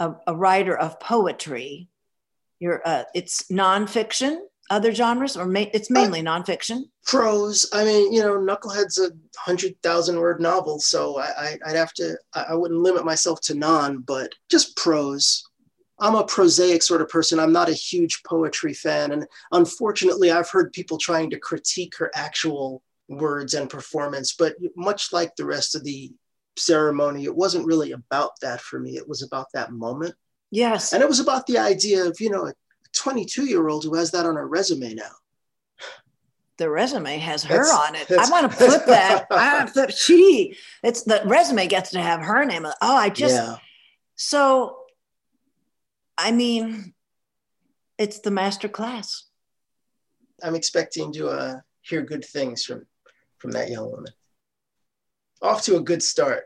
a, 0.00 0.14
a 0.26 0.34
writer 0.34 0.76
of 0.76 1.00
poetry. 1.00 1.88
You're 2.58 2.82
uh, 2.84 3.04
it's 3.14 3.44
nonfiction 3.50 4.38
other 4.72 4.92
genres, 4.94 5.36
or 5.36 5.44
ma- 5.44 5.66
it's 5.72 5.90
mainly 5.90 6.20
uh, 6.20 6.24
nonfiction? 6.24 6.84
Prose. 7.04 7.68
I 7.72 7.84
mean, 7.84 8.12
you 8.12 8.22
know, 8.22 8.38
Knucklehead's 8.38 8.98
a 8.98 9.10
hundred 9.36 9.74
thousand 9.82 10.18
word 10.18 10.40
novel, 10.40 10.80
so 10.80 11.18
I, 11.18 11.26
I, 11.38 11.58
would 11.66 11.76
have 11.76 11.92
to. 11.94 12.16
I, 12.34 12.42
I 12.50 12.54
wouldn't 12.54 12.80
limit 12.80 13.04
myself 13.04 13.40
to 13.42 13.54
non, 13.54 13.98
but 13.98 14.32
just 14.50 14.76
prose. 14.76 15.44
I'm 16.00 16.14
a 16.14 16.24
prosaic 16.24 16.82
sort 16.82 17.02
of 17.02 17.08
person. 17.08 17.38
I'm 17.38 17.52
not 17.52 17.68
a 17.68 17.74
huge 17.74 18.22
poetry 18.24 18.72
fan, 18.72 19.12
and 19.12 19.26
unfortunately, 19.52 20.30
I've 20.30 20.50
heard 20.50 20.72
people 20.72 20.98
trying 20.98 21.30
to 21.30 21.38
critique 21.38 21.94
her 21.98 22.10
actual 22.14 22.82
words 23.08 23.54
and 23.54 23.68
performance. 23.68 24.34
But 24.34 24.56
much 24.76 25.12
like 25.12 25.34
the 25.36 25.46
rest 25.46 25.74
of 25.74 25.84
the 25.84 26.12
ceremony, 26.56 27.24
it 27.24 27.34
wasn't 27.34 27.66
really 27.66 27.92
about 27.92 28.32
that 28.40 28.60
for 28.60 28.78
me. 28.78 28.96
It 28.96 29.08
was 29.08 29.22
about 29.22 29.46
that 29.54 29.72
moment. 29.72 30.14
Yes. 30.50 30.92
And 30.92 31.02
it 31.02 31.08
was 31.08 31.20
about 31.20 31.46
the 31.46 31.58
idea 31.58 32.04
of, 32.04 32.20
you 32.20 32.30
know, 32.30 32.46
a 32.46 32.52
22 32.94 33.46
year 33.46 33.68
old 33.68 33.84
who 33.84 33.94
has 33.94 34.10
that 34.10 34.26
on 34.26 34.36
her 34.36 34.46
resume 34.46 34.94
now. 34.94 35.10
The 36.58 36.68
resume 36.68 37.18
has 37.18 37.42
her 37.44 37.56
that's, 37.56 37.72
on 37.72 37.94
it. 37.94 38.10
I 38.10 38.30
want 38.30 38.50
to 38.50 38.56
flip 38.56 38.84
that. 38.86 39.26
I 39.30 39.54
want 39.54 39.68
to 39.68 39.72
flip. 39.72 39.90
She, 39.90 40.56
it's 40.82 41.02
the 41.02 41.22
resume 41.24 41.66
gets 41.66 41.90
to 41.90 42.00
have 42.00 42.20
her 42.20 42.44
name. 42.44 42.66
Oh, 42.66 42.96
I 42.96 43.08
just, 43.08 43.34
yeah. 43.34 43.56
so, 44.14 44.76
I 46.18 46.30
mean, 46.30 46.92
it's 47.98 48.20
the 48.20 48.30
master 48.30 48.68
class. 48.68 49.24
I'm 50.42 50.54
expecting 50.54 51.12
to 51.14 51.28
uh, 51.28 51.60
hear 51.80 52.02
good 52.02 52.24
things 52.24 52.64
from 52.64 52.86
from 53.42 53.50
that 53.50 53.68
young 53.68 53.90
woman. 53.90 54.12
Off 55.42 55.62
to 55.64 55.76
a 55.76 55.80
good 55.80 56.02
start. 56.02 56.44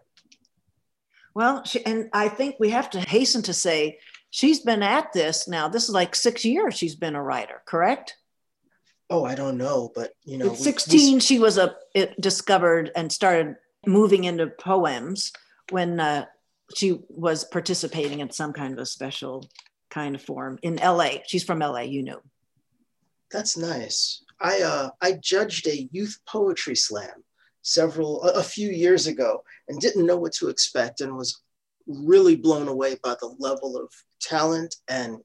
Well, 1.35 1.63
she, 1.65 1.85
and 1.85 2.09
I 2.15 2.31
think 2.31 2.57
we 2.59 2.71
have 2.71 2.89
to 2.91 3.01
hasten 3.01 3.43
to 3.43 3.53
say 3.53 3.99
she's 4.31 4.61
been 4.61 4.83
at 4.83 5.13
this 5.13 5.47
now. 5.47 5.69
This 5.69 5.85
is 5.85 5.91
like 5.91 6.15
six 6.15 6.47
years 6.47 6.75
she's 6.75 6.95
been 6.95 7.15
a 7.15 7.23
writer, 7.23 7.63
correct? 7.67 8.17
Oh, 9.11 9.25
I 9.25 9.35
don't 9.35 9.59
know, 9.59 9.93
but 9.95 10.13
you 10.25 10.39
know, 10.39 10.53
at 10.53 10.57
16, 10.57 11.15
we, 11.15 11.21
she 11.21 11.39
was 11.39 11.59
a 11.59 11.77
it 11.95 12.19
discovered 12.21 12.91
and 12.97 13.13
started 13.13 13.57
moving 13.87 14.25
into 14.25 14.47
poems 14.47 15.31
when 15.71 16.01
uh, 16.01 16.25
she 16.75 17.01
was 17.11 17.45
participating 17.45 18.21
in 18.21 18.31
some 18.31 18.55
kind 18.55 18.73
of 18.73 18.79
a 18.79 18.87
special 18.87 19.45
kind 19.91 20.15
of 20.15 20.23
form 20.23 20.59
in 20.63 20.77
LA. 20.77 21.19
She's 21.27 21.45
from 21.45 21.59
LA, 21.59 21.83
you 21.83 22.03
know. 22.03 22.21
That's 23.31 23.57
nice. 23.57 24.23
I 24.41 24.63
uh, 24.63 24.91
I 25.01 25.13
judged 25.13 25.67
a 25.67 25.89
youth 25.93 26.19
poetry 26.27 26.77
slam 26.77 27.25
several 27.63 28.23
a, 28.25 28.41
a 28.41 28.43
few 28.43 28.71
years 28.71 29.07
ago 29.07 29.43
and 29.69 29.81
didn't 29.81 30.07
know 30.07 30.17
what 30.17 30.33
to 30.35 30.49
expect 30.49 31.01
and 31.01 31.17
was 31.17 31.43
really 31.87 32.37
blown 32.37 32.69
away 32.69 32.97
by 33.03 33.17
the 33.21 33.35
level 33.39 33.77
of 33.77 33.91
talent 34.21 34.77
and 34.89 35.19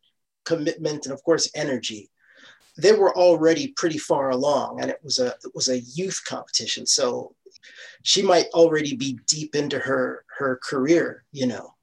commitment 0.45 1.05
and 1.05 1.13
of 1.13 1.23
course 1.23 1.49
energy. 1.55 2.09
They 2.77 2.93
were 2.93 3.15
already 3.15 3.73
pretty 3.75 3.97
far 3.97 4.29
along 4.29 4.81
and 4.81 4.89
it 4.89 4.99
was 5.03 5.19
a 5.19 5.27
it 5.43 5.53
was 5.53 5.69
a 5.69 5.79
youth 5.79 6.21
competition. 6.27 6.85
So 6.85 7.35
she 8.03 8.21
might 8.21 8.47
already 8.53 8.95
be 8.95 9.19
deep 9.27 9.55
into 9.55 9.79
her 9.79 10.23
her 10.37 10.59
career 10.63 11.23
you 11.31 11.47
know. 11.47 11.75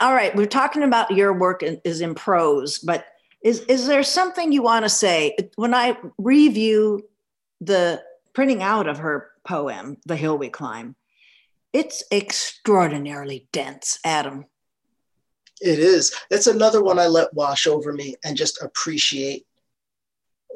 All 0.00 0.14
right. 0.14 0.34
We're 0.36 0.46
talking 0.46 0.84
about 0.84 1.10
your 1.10 1.32
work 1.32 1.64
in, 1.64 1.80
is 1.84 2.00
in 2.00 2.14
prose 2.14 2.78
but 2.78 3.06
is 3.42 3.60
is 3.60 3.86
there 3.86 4.02
something 4.02 4.52
you 4.52 4.62
want 4.62 4.84
to 4.84 4.88
say 4.88 5.36
when 5.56 5.74
i 5.74 5.96
review 6.18 7.02
the 7.60 8.02
printing 8.34 8.62
out 8.62 8.88
of 8.88 8.98
her 8.98 9.30
poem 9.46 9.96
the 10.06 10.16
hill 10.16 10.36
we 10.36 10.48
climb 10.48 10.94
it's 11.72 12.02
extraordinarily 12.10 13.48
dense 13.52 13.98
adam 14.04 14.44
it 15.60 15.78
is. 15.78 16.14
It's 16.30 16.46
another 16.46 16.82
one 16.82 16.98
I 16.98 17.06
let 17.06 17.34
wash 17.34 17.66
over 17.66 17.92
me 17.92 18.16
and 18.24 18.36
just 18.36 18.62
appreciate 18.62 19.46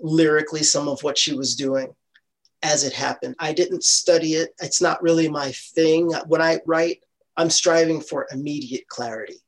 lyrically 0.01 0.62
some 0.62 0.88
of 0.88 1.03
what 1.03 1.18
she 1.18 1.35
was 1.35 1.57
doing 1.57 1.95
as 2.62 2.85
it 2.85 2.92
happened. 2.92 3.35
I 3.38 3.53
didn't 3.53 3.85
study 3.85 4.35
it. 4.35 4.51
It's 4.61 4.81
not 4.81 5.03
really 5.03 5.29
my 5.29 5.53
thing. 5.53 6.12
When 6.27 6.40
I 6.40 6.61
write, 6.66 7.03
I'm 7.37 7.51
striving 7.51 8.01
for 8.01 8.29
immediate 8.31 8.87
clarity. 8.88 9.42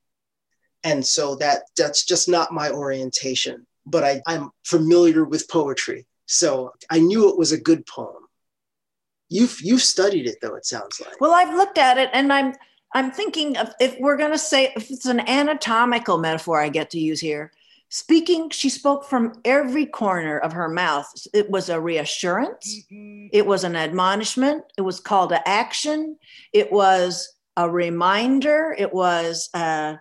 And 0.84 1.04
so 1.04 1.34
that 1.36 1.62
that's 1.76 2.04
just 2.04 2.28
not 2.28 2.52
my 2.52 2.70
orientation. 2.70 3.66
But 3.86 4.04
I, 4.04 4.22
I'm 4.26 4.50
familiar 4.64 5.24
with 5.24 5.48
poetry. 5.48 6.06
So 6.26 6.72
I 6.90 7.00
knew 7.00 7.28
it 7.28 7.38
was 7.38 7.52
a 7.52 7.60
good 7.60 7.86
poem. 7.86 8.22
You've 9.28 9.60
you've 9.62 9.82
studied 9.82 10.26
it 10.26 10.38
though, 10.40 10.54
it 10.54 10.66
sounds 10.66 11.00
like. 11.00 11.20
Well, 11.20 11.32
I've 11.32 11.54
looked 11.54 11.78
at 11.78 11.98
it 11.98 12.10
and 12.12 12.32
I'm 12.32 12.54
I'm 12.94 13.10
thinking 13.10 13.56
of 13.56 13.74
if 13.80 13.96
we're 13.98 14.16
going 14.16 14.30
to 14.30 14.38
say, 14.38 14.72
if 14.76 14.90
it's 14.90 15.06
an 15.06 15.20
anatomical 15.28 16.18
metaphor 16.18 16.60
I 16.60 16.68
get 16.68 16.90
to 16.90 17.00
use 17.00 17.20
here, 17.20 17.50
speaking, 17.88 18.50
she 18.50 18.68
spoke 18.68 19.04
from 19.04 19.40
every 19.44 19.84
corner 19.84 20.38
of 20.38 20.52
her 20.52 20.68
mouth. 20.68 21.12
It 21.34 21.50
was 21.50 21.68
a 21.68 21.80
reassurance, 21.80 22.84
mm-hmm. 22.92 23.28
it 23.32 23.46
was 23.46 23.64
an 23.64 23.74
admonishment, 23.74 24.64
it 24.78 24.82
was 24.82 25.00
call 25.00 25.26
to 25.28 25.48
action, 25.48 26.18
it 26.52 26.70
was 26.70 27.34
a 27.56 27.68
reminder, 27.68 28.74
it 28.78 28.94
was, 28.94 29.50
uh, 29.54 29.96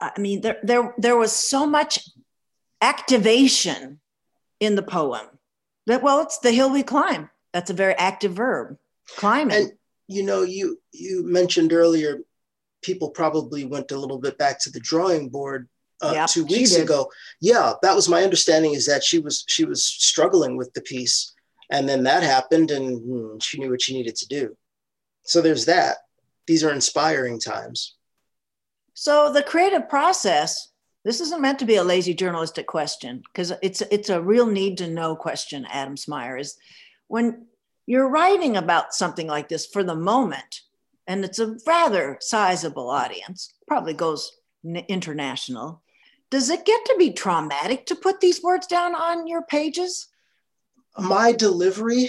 I 0.00 0.18
mean, 0.18 0.40
there, 0.40 0.58
there, 0.62 0.94
there 0.98 1.16
was 1.16 1.32
so 1.32 1.66
much 1.66 2.08
activation 2.80 4.00
in 4.58 4.74
the 4.74 4.82
poem 4.82 5.26
that, 5.86 6.02
well, 6.02 6.20
it's 6.20 6.38
the 6.38 6.52
hill 6.52 6.70
we 6.70 6.82
climb. 6.82 7.30
That's 7.52 7.70
a 7.70 7.74
very 7.74 7.94
active 7.94 8.32
verb, 8.32 8.76
climbing. 9.16 9.56
And 9.56 9.72
you 10.06 10.24
know, 10.24 10.42
you 10.42 10.80
you 10.92 11.24
mentioned 11.24 11.72
earlier 11.72 12.18
people 12.82 13.10
probably 13.10 13.64
went 13.64 13.90
a 13.90 13.98
little 13.98 14.18
bit 14.18 14.38
back 14.38 14.60
to 14.60 14.70
the 14.70 14.80
drawing 14.80 15.28
board 15.28 15.68
uh, 16.02 16.12
yep, 16.14 16.28
two 16.28 16.44
weeks 16.44 16.74
ago. 16.74 17.10
Yeah, 17.40 17.74
that 17.82 17.94
was 17.94 18.08
my 18.08 18.22
understanding. 18.22 18.74
Is 18.74 18.86
that 18.86 19.04
she 19.04 19.18
was 19.18 19.44
she 19.46 19.64
was 19.64 19.84
struggling 19.84 20.56
with 20.56 20.72
the 20.74 20.80
piece, 20.80 21.32
and 21.70 21.88
then 21.88 22.02
that 22.04 22.22
happened, 22.22 22.70
and 22.70 23.00
hmm, 23.00 23.38
she 23.38 23.58
knew 23.58 23.70
what 23.70 23.82
she 23.82 23.94
needed 23.94 24.16
to 24.16 24.26
do. 24.26 24.56
So 25.24 25.40
there's 25.40 25.66
that. 25.66 25.98
These 26.46 26.64
are 26.64 26.72
inspiring 26.72 27.38
times. 27.38 27.94
So 28.94 29.32
the 29.32 29.42
creative 29.42 29.88
process. 29.88 30.68
This 31.02 31.22
isn't 31.22 31.40
meant 31.40 31.58
to 31.60 31.64
be 31.64 31.76
a 31.76 31.82
lazy 31.82 32.12
journalistic 32.12 32.66
question 32.66 33.22
because 33.32 33.54
it's 33.62 33.80
it's 33.80 34.10
a 34.10 34.20
real 34.20 34.44
need 34.44 34.76
to 34.78 34.90
know 34.90 35.16
question. 35.16 35.66
Adam 35.70 35.96
Smyer 35.96 36.38
is 36.38 36.58
when 37.08 37.46
you're 37.86 38.10
writing 38.10 38.58
about 38.58 38.94
something 38.94 39.26
like 39.26 39.48
this 39.48 39.64
for 39.64 39.82
the 39.82 39.94
moment 39.94 40.60
and 41.06 41.24
it's 41.24 41.38
a 41.38 41.56
rather 41.66 42.18
sizable 42.20 42.88
audience, 42.88 43.54
probably 43.66 43.94
goes 43.94 44.30
international. 44.88 45.82
Does 46.30 46.50
it 46.50 46.64
get 46.64 46.84
to 46.84 46.94
be 46.98 47.12
traumatic 47.12 47.86
to 47.86 47.96
put 47.96 48.20
these 48.20 48.42
words 48.42 48.68
down 48.68 48.94
on 48.94 49.26
your 49.26 49.42
pages? 49.42 50.06
My 50.98 51.32
delivery 51.32 52.08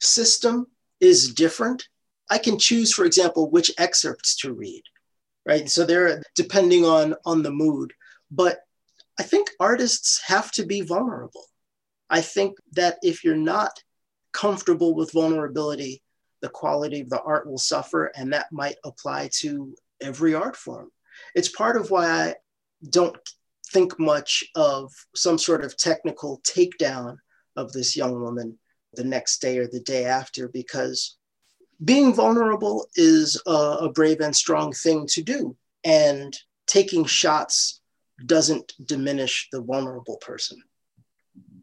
system 0.00 0.66
is 1.00 1.32
different. 1.32 1.88
I 2.28 2.36
can 2.36 2.58
choose, 2.58 2.92
for 2.92 3.06
example, 3.06 3.48
which 3.48 3.72
excerpts 3.78 4.36
to 4.40 4.52
read, 4.52 4.82
right? 5.48 5.68
So 5.68 5.84
they're 5.84 6.22
depending 6.36 6.84
on 6.84 7.14
on 7.24 7.42
the 7.42 7.50
mood. 7.50 7.92
But 8.30 8.60
I 9.18 9.22
think 9.24 9.50
artists 9.58 10.20
have 10.26 10.52
to 10.52 10.66
be 10.66 10.82
vulnerable. 10.82 11.46
I 12.10 12.20
think 12.20 12.56
that 12.72 12.98
if 13.02 13.24
you're 13.24 13.36
not 13.36 13.72
comfortable 14.32 14.94
with 14.94 15.12
vulnerability, 15.12 16.02
the 16.42 16.48
quality 16.48 17.00
of 17.00 17.10
the 17.10 17.20
art 17.22 17.48
will 17.48 17.58
suffer, 17.58 18.12
and 18.14 18.32
that 18.32 18.52
might 18.52 18.76
apply 18.84 19.30
to 19.40 19.74
every 20.00 20.34
art 20.34 20.56
form. 20.56 20.90
It's 21.34 21.48
part 21.48 21.76
of 21.76 21.90
why 21.90 22.06
I 22.06 22.34
don't 22.90 23.18
think 23.72 23.98
much 23.98 24.44
of 24.54 24.92
some 25.16 25.36
sort 25.38 25.64
of 25.64 25.76
technical 25.76 26.40
takedown 26.46 27.16
of 27.56 27.72
this 27.72 27.96
young 27.96 28.20
woman 28.20 28.58
the 28.94 29.04
next 29.04 29.40
day 29.40 29.58
or 29.58 29.66
the 29.66 29.80
day 29.80 30.04
after, 30.04 30.48
because 30.48 31.17
being 31.84 32.14
vulnerable 32.14 32.86
is 32.96 33.40
a, 33.46 33.50
a 33.50 33.92
brave 33.92 34.20
and 34.20 34.34
strong 34.34 34.72
thing 34.72 35.06
to 35.08 35.22
do. 35.22 35.56
And 35.84 36.36
taking 36.66 37.04
shots 37.04 37.80
doesn't 38.26 38.74
diminish 38.84 39.48
the 39.52 39.60
vulnerable 39.62 40.16
person 40.16 40.60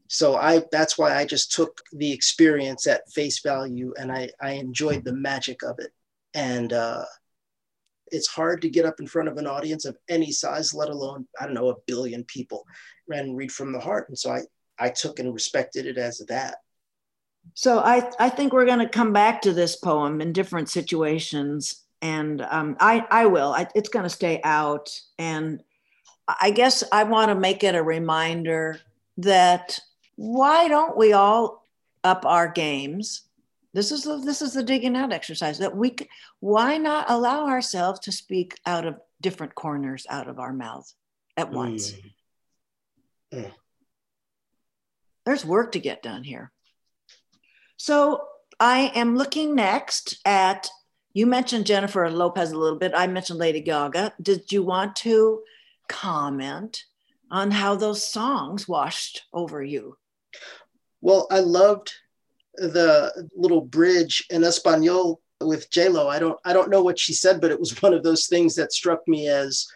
so 0.08 0.36
i 0.36 0.62
that's 0.72 0.98
why 0.98 1.16
i 1.18 1.26
just 1.26 1.52
took 1.52 1.82
the 1.94 2.12
experience 2.12 2.88
at 2.88 3.10
face 3.12 3.42
value 3.42 3.94
and 3.98 4.12
i 4.12 4.30
i 4.42 4.52
enjoyed 4.52 5.04
the 5.04 5.14
magic 5.14 5.64
of 5.64 5.80
it 5.80 5.92
and 6.34 6.72
uh 6.74 7.04
It's 8.12 8.28
hard 8.28 8.62
to 8.62 8.70
get 8.70 8.86
up 8.86 9.00
in 9.00 9.08
front 9.08 9.30
of 9.30 9.38
an 9.38 9.48
audience 9.48 9.86
of 9.86 9.98
any 10.08 10.32
size, 10.32 10.74
let 10.74 10.90
alone, 10.90 11.28
I 11.40 11.46
don't 11.46 11.56
know, 11.56 11.70
a 11.70 11.82
billion 11.88 12.24
people 12.26 12.66
and 13.10 13.36
read 13.36 13.52
from 13.52 13.72
the 13.74 13.80
heart. 13.80 14.10
And 14.10 14.18
so 14.18 14.32
I, 14.32 14.42
I 14.78 14.90
took 14.90 15.20
and 15.20 15.34
respected 15.34 15.86
it 15.86 15.98
as 15.98 16.20
that. 16.28 16.58
So 17.54 17.80
I, 17.80 18.12
I 18.20 18.30
think 18.30 18.52
we're 18.52 18.66
going 18.66 18.80
to 18.80 18.90
come 18.90 19.14
back 19.14 19.42
to 19.44 19.54
this 19.54 19.76
poem 19.76 20.22
in 20.22 20.34
different 20.34 20.70
situations. 20.70 21.84
And 22.02 22.42
um, 22.42 22.76
I, 22.80 23.06
I 23.10 23.26
will. 23.28 23.54
I, 23.54 23.68
it's 23.76 23.90
going 23.90 24.04
to 24.04 24.10
stay 24.10 24.42
out. 24.44 24.90
And 25.18 25.64
I 26.28 26.52
guess 26.52 26.84
I 26.92 27.04
want 27.04 27.30
to 27.30 27.36
make 27.36 27.64
it 27.64 27.76
a 27.76 27.84
reminder 27.84 28.80
that 29.18 29.80
why 30.16 30.68
don't 30.68 30.98
we 30.98 31.14
all 31.14 31.64
up 32.04 32.26
our 32.26 32.48
games? 32.50 33.24
This 33.74 33.92
is 33.92 34.04
the, 34.04 34.18
this 34.18 34.42
is 34.42 34.54
the 34.54 34.64
digging 34.64 34.96
out 34.96 35.12
exercise 35.12 35.60
that 35.60 35.76
we 35.76 35.96
why 36.40 36.78
not 36.78 37.10
allow 37.10 37.48
ourselves 37.48 38.00
to 38.02 38.12
speak 38.12 38.58
out 38.66 38.86
of 38.86 39.00
different 39.22 39.56
corners 39.56 40.06
out 40.10 40.30
of 40.30 40.40
our 40.40 40.54
mouths 40.54 40.96
at 41.36 41.52
once. 41.52 41.92
Mm. 41.92 42.12
Mm. 43.34 43.52
There's 45.26 45.44
work 45.44 45.74
to 45.74 45.80
get 45.80 46.04
done 46.04 46.24
here. 46.24 46.52
So 47.78 48.22
I 48.60 48.92
am 48.96 49.18
looking 49.18 49.56
next 49.56 50.20
at 50.26 50.70
you 51.14 51.26
mentioned 51.26 51.66
Jennifer 51.66 52.10
Lopez 52.10 52.52
a 52.52 52.58
little 52.58 52.78
bit. 52.78 52.92
I 52.94 53.08
mentioned 53.08 53.40
Lady 53.40 53.62
Gaga. 53.62 54.14
Did 54.22 54.52
you 54.52 54.64
want 54.64 54.98
to 54.98 55.42
comment 55.88 56.84
on 57.32 57.52
how 57.52 57.76
those 57.76 58.08
songs 58.08 58.68
washed 58.68 59.24
over 59.34 59.64
you? 59.64 59.98
Well, 61.02 61.28
I 61.32 61.40
loved 61.40 61.94
the 62.56 63.30
little 63.36 63.62
bridge 63.62 64.26
in 64.30 64.44
Espanol 64.44 65.22
with 65.42 65.70
J 65.70 65.90
Lo. 65.90 66.08
I 66.08 66.20
don't 66.20 66.40
I 66.46 66.54
don't 66.54 66.70
know 66.70 66.84
what 66.84 67.00
she 67.00 67.14
said, 67.14 67.40
but 67.42 67.52
it 67.52 67.60
was 67.60 67.82
one 67.82 67.94
of 67.94 68.04
those 68.04 68.28
things 68.28 68.56
that 68.56 68.74
struck 68.74 69.08
me 69.08 69.28
as 69.28 69.68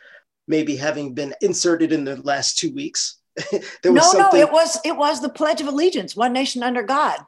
maybe 0.47 0.75
having 0.75 1.13
been 1.13 1.33
inserted 1.41 1.91
in 1.91 2.03
the 2.03 2.17
last 2.23 2.57
two 2.57 2.73
weeks. 2.73 3.17
there 3.81 3.93
was 3.93 4.13
no, 4.13 4.19
something... 4.19 4.39
no, 4.39 4.45
it 4.45 4.51
was 4.51 4.77
it 4.83 4.97
was 4.97 5.21
the 5.21 5.29
Pledge 5.29 5.61
of 5.61 5.67
Allegiance, 5.67 6.15
one 6.15 6.33
nation 6.33 6.63
under 6.63 6.83
God. 6.83 7.19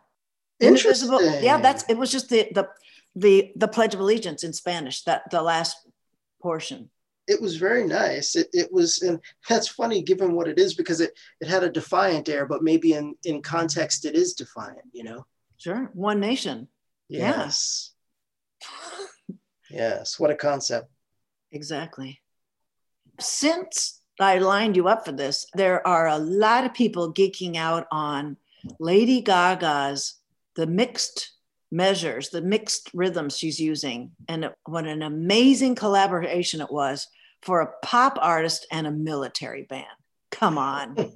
Indivisible. 0.61 1.21
Yeah, 1.41 1.59
that's 1.59 1.83
it 1.89 1.97
was 1.97 2.11
just 2.11 2.29
the 2.29 2.49
the 2.53 2.69
the 3.15 3.51
the 3.55 3.67
Pledge 3.67 3.93
of 3.93 3.99
Allegiance 3.99 4.43
in 4.43 4.53
Spanish, 4.53 5.03
that 5.03 5.29
the 5.31 5.41
last 5.41 5.77
portion 6.41 6.89
it 7.27 7.41
was 7.41 7.55
very 7.55 7.85
nice. 7.85 8.35
It, 8.35 8.49
it 8.51 8.71
was, 8.71 9.01
and 9.01 9.19
that's 9.47 9.67
funny 9.67 10.01
given 10.01 10.33
what 10.33 10.47
it 10.47 10.59
is 10.59 10.73
because 10.73 11.01
it, 11.01 11.17
it 11.39 11.47
had 11.47 11.63
a 11.63 11.69
defiant 11.69 12.27
air, 12.27 12.45
but 12.45 12.63
maybe 12.63 12.93
in, 12.93 13.15
in 13.23 13.41
context 13.41 14.05
it 14.05 14.15
is 14.15 14.33
defiant, 14.33 14.85
you 14.91 15.03
know? 15.03 15.25
Sure. 15.57 15.89
One 15.93 16.19
nation. 16.19 16.67
Yes. 17.07 17.91
Yeah. 18.59 19.35
yes. 19.69 20.19
What 20.19 20.31
a 20.31 20.35
concept. 20.35 20.89
Exactly. 21.51 22.19
Since 23.19 24.01
I 24.19 24.39
lined 24.39 24.75
you 24.75 24.87
up 24.87 25.05
for 25.05 25.11
this, 25.11 25.45
there 25.53 25.85
are 25.87 26.07
a 26.07 26.17
lot 26.17 26.65
of 26.65 26.73
people 26.73 27.13
geeking 27.13 27.55
out 27.55 27.87
on 27.91 28.37
Lady 28.79 29.21
Gaga's 29.21 30.15
the 30.55 30.67
mixed 30.67 31.31
measures, 31.71 32.29
the 32.29 32.41
mixed 32.41 32.91
rhythms 32.93 33.37
she's 33.37 33.59
using, 33.59 34.11
and 34.27 34.51
what 34.65 34.85
an 34.85 35.01
amazing 35.01 35.75
collaboration 35.75 36.61
it 36.61 36.71
was 36.71 37.07
for 37.41 37.61
a 37.61 37.71
pop 37.83 38.17
artist 38.21 38.67
and 38.71 38.85
a 38.85 38.91
military 38.91 39.63
band. 39.63 39.85
Come 40.31 40.57
on. 40.57 40.95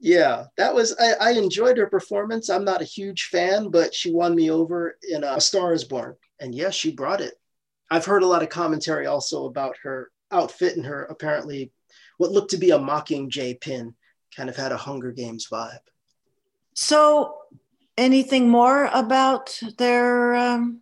yeah, 0.00 0.44
that 0.56 0.74
was, 0.74 0.94
I, 0.98 1.12
I, 1.20 1.32
enjoyed 1.32 1.76
her 1.78 1.86
performance. 1.86 2.48
I'm 2.48 2.64
not 2.64 2.80
a 2.80 2.86
huge 2.86 3.24
fan, 3.24 3.70
but 3.70 3.94
she 3.94 4.12
won 4.12 4.34
me 4.34 4.50
over 4.50 4.96
in 5.08 5.24
uh, 5.24 5.34
A 5.36 5.40
Star 5.40 5.72
is 5.72 5.84
Born. 5.84 6.16
And 6.40 6.54
yes, 6.54 6.74
she 6.74 6.92
brought 6.92 7.20
it. 7.20 7.34
I've 7.90 8.04
heard 8.04 8.22
a 8.22 8.26
lot 8.26 8.42
of 8.42 8.48
commentary 8.48 9.06
also 9.06 9.46
about 9.46 9.76
her 9.82 10.10
outfit 10.30 10.76
and 10.76 10.86
her 10.86 11.04
apparently 11.04 11.72
what 12.18 12.32
looked 12.32 12.50
to 12.50 12.58
be 12.58 12.70
a 12.70 12.78
mocking 12.78 13.30
Mockingjay 13.30 13.60
pin 13.60 13.94
kind 14.36 14.48
of 14.48 14.56
had 14.56 14.72
a 14.72 14.76
Hunger 14.76 15.12
Games 15.12 15.48
vibe. 15.50 15.78
So 16.80 17.34
anything 17.96 18.48
more 18.48 18.88
about 18.94 19.60
their 19.78 20.36
um, 20.36 20.80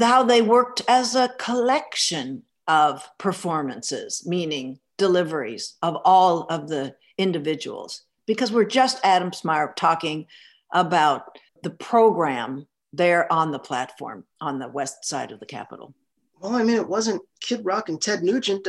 how 0.00 0.22
they 0.22 0.40
worked 0.40 0.80
as 0.88 1.14
a 1.14 1.34
collection 1.38 2.44
of 2.66 3.06
performances, 3.18 4.24
meaning 4.26 4.78
deliveries 4.96 5.74
of 5.82 5.98
all 6.06 6.44
of 6.44 6.68
the 6.70 6.96
individuals? 7.18 8.04
Because 8.24 8.50
we're 8.50 8.64
just 8.64 8.98
Adam 9.04 9.30
Smyer 9.30 9.74
talking 9.76 10.24
about 10.72 11.38
the 11.62 11.70
program 11.70 12.66
there 12.94 13.30
on 13.30 13.50
the 13.50 13.58
platform 13.58 14.24
on 14.40 14.58
the 14.58 14.68
west 14.68 15.04
side 15.04 15.32
of 15.32 15.38
the 15.38 15.44
Capitol. 15.44 15.94
Well, 16.40 16.54
I 16.54 16.62
mean, 16.62 16.76
it 16.76 16.88
wasn't 16.88 17.20
Kid 17.42 17.62
Rock 17.62 17.90
and 17.90 18.00
Ted 18.00 18.22
Nugent. 18.22 18.66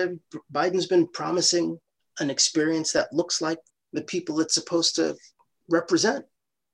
Biden's 0.53 0.87
been 0.87 1.07
promising 1.07 1.79
an 2.19 2.29
experience 2.29 2.91
that 2.91 3.13
looks 3.13 3.41
like 3.41 3.59
the 3.93 4.01
people 4.01 4.41
it's 4.41 4.53
supposed 4.53 4.97
to 4.97 5.15
represent. 5.69 6.25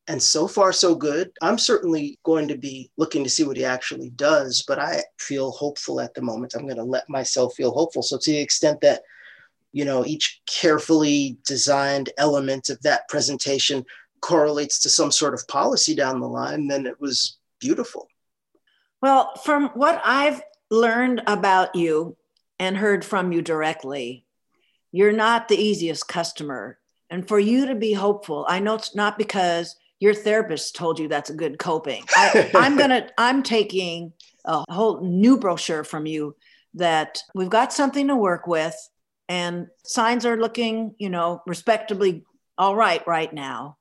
And 0.07 0.23
so 0.23 0.47
far, 0.47 0.71
so 0.71 0.95
good. 0.95 1.31
I'm 1.41 1.57
certainly 1.57 2.17
going 2.23 2.47
to 2.47 2.57
be 2.57 2.89
looking 2.95 3.25
to 3.25 3.29
see 3.29 3.43
what 3.43 3.57
he 3.57 3.65
actually 3.65 4.09
does, 4.11 4.63
but 4.65 4.79
I 4.79 5.03
feel 5.19 5.51
hopeful 5.51 5.99
at 5.99 6.13
the 6.13 6.21
moment. 6.21 6.53
I'm 6.55 6.63
going 6.63 6.77
to 6.77 6.83
let 6.83 7.09
myself 7.09 7.55
feel 7.55 7.71
hopeful. 7.71 8.01
So, 8.01 8.17
to 8.17 8.31
the 8.31 8.39
extent 8.39 8.79
that, 8.81 9.01
you 9.73 9.83
know, 9.83 10.05
each 10.05 10.41
carefully 10.45 11.37
designed 11.45 12.09
element 12.17 12.69
of 12.69 12.81
that 12.83 13.09
presentation 13.09 13.85
correlates 14.21 14.79
to 14.79 14.89
some 14.89 15.11
sort 15.11 15.33
of 15.33 15.45
policy 15.49 15.93
down 15.93 16.21
the 16.21 16.27
line, 16.27 16.67
then 16.67 16.85
it 16.85 17.01
was 17.01 17.37
beautiful. 17.59 18.07
Well, 19.01 19.35
from 19.43 19.69
what 19.73 20.01
I've 20.05 20.41
learned 20.71 21.21
about 21.27 21.75
you 21.75 22.15
and 22.59 22.77
heard 22.77 23.03
from 23.03 23.31
you 23.31 23.41
directly, 23.41 24.25
you're 24.91 25.11
not 25.11 25.47
the 25.47 25.57
easiest 25.57 26.07
customer. 26.07 26.79
And 27.09 27.27
for 27.27 27.39
you 27.39 27.67
to 27.67 27.75
be 27.75 27.93
hopeful, 27.93 28.45
I 28.47 28.59
know 28.59 28.75
it's 28.75 28.95
not 28.95 29.17
because 29.17 29.75
your 29.99 30.13
therapist 30.13 30.75
told 30.75 30.99
you 30.99 31.07
that's 31.07 31.29
a 31.29 31.35
good 31.35 31.57
coping. 31.57 32.03
I, 32.15 32.51
I'm 32.55 32.77
gonna, 32.77 33.09
I'm 33.17 33.43
taking 33.43 34.13
a 34.45 34.63
whole 34.71 35.01
new 35.01 35.37
brochure 35.37 35.83
from 35.83 36.05
you 36.05 36.35
that 36.75 37.19
we've 37.33 37.49
got 37.49 37.73
something 37.73 38.07
to 38.07 38.15
work 38.15 38.47
with 38.47 38.75
and 39.29 39.67
signs 39.83 40.25
are 40.25 40.37
looking, 40.37 40.95
you 40.99 41.09
know, 41.09 41.41
respectably 41.45 42.23
all 42.57 42.75
right 42.75 43.05
right 43.07 43.31
now. 43.33 43.77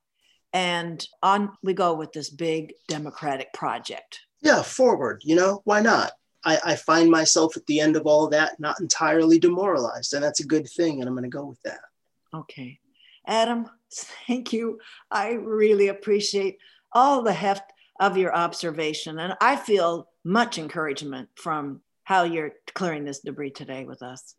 And 0.52 1.06
on 1.22 1.52
we 1.62 1.74
go 1.74 1.94
with 1.94 2.12
this 2.12 2.30
big 2.30 2.72
democratic 2.88 3.52
project. 3.52 4.20
Yeah, 4.40 4.62
forward, 4.62 5.22
you 5.24 5.36
know, 5.36 5.60
why 5.64 5.80
not? 5.80 6.12
I, 6.44 6.58
I 6.64 6.76
find 6.76 7.10
myself 7.10 7.56
at 7.56 7.66
the 7.66 7.80
end 7.80 7.96
of 7.96 8.06
all 8.06 8.28
that 8.28 8.58
not 8.60 8.80
entirely 8.80 9.38
demoralized, 9.38 10.14
and 10.14 10.22
that's 10.22 10.40
a 10.40 10.46
good 10.46 10.68
thing, 10.68 11.00
and 11.00 11.08
I'm 11.08 11.14
going 11.14 11.24
to 11.24 11.28
go 11.28 11.44
with 11.44 11.60
that. 11.62 11.80
Okay. 12.32 12.78
Adam, 13.26 13.66
thank 14.26 14.52
you. 14.52 14.78
I 15.10 15.32
really 15.32 15.88
appreciate 15.88 16.58
all 16.92 17.22
the 17.22 17.32
heft 17.32 17.72
of 18.00 18.16
your 18.16 18.34
observation. 18.34 19.18
And 19.18 19.34
I 19.40 19.56
feel 19.56 20.08
much 20.24 20.58
encouragement 20.58 21.28
from 21.36 21.80
how 22.04 22.24
you're 22.24 22.52
clearing 22.74 23.04
this 23.04 23.20
debris 23.20 23.50
today 23.50 23.84
with 23.84 24.02
us. 24.02 24.34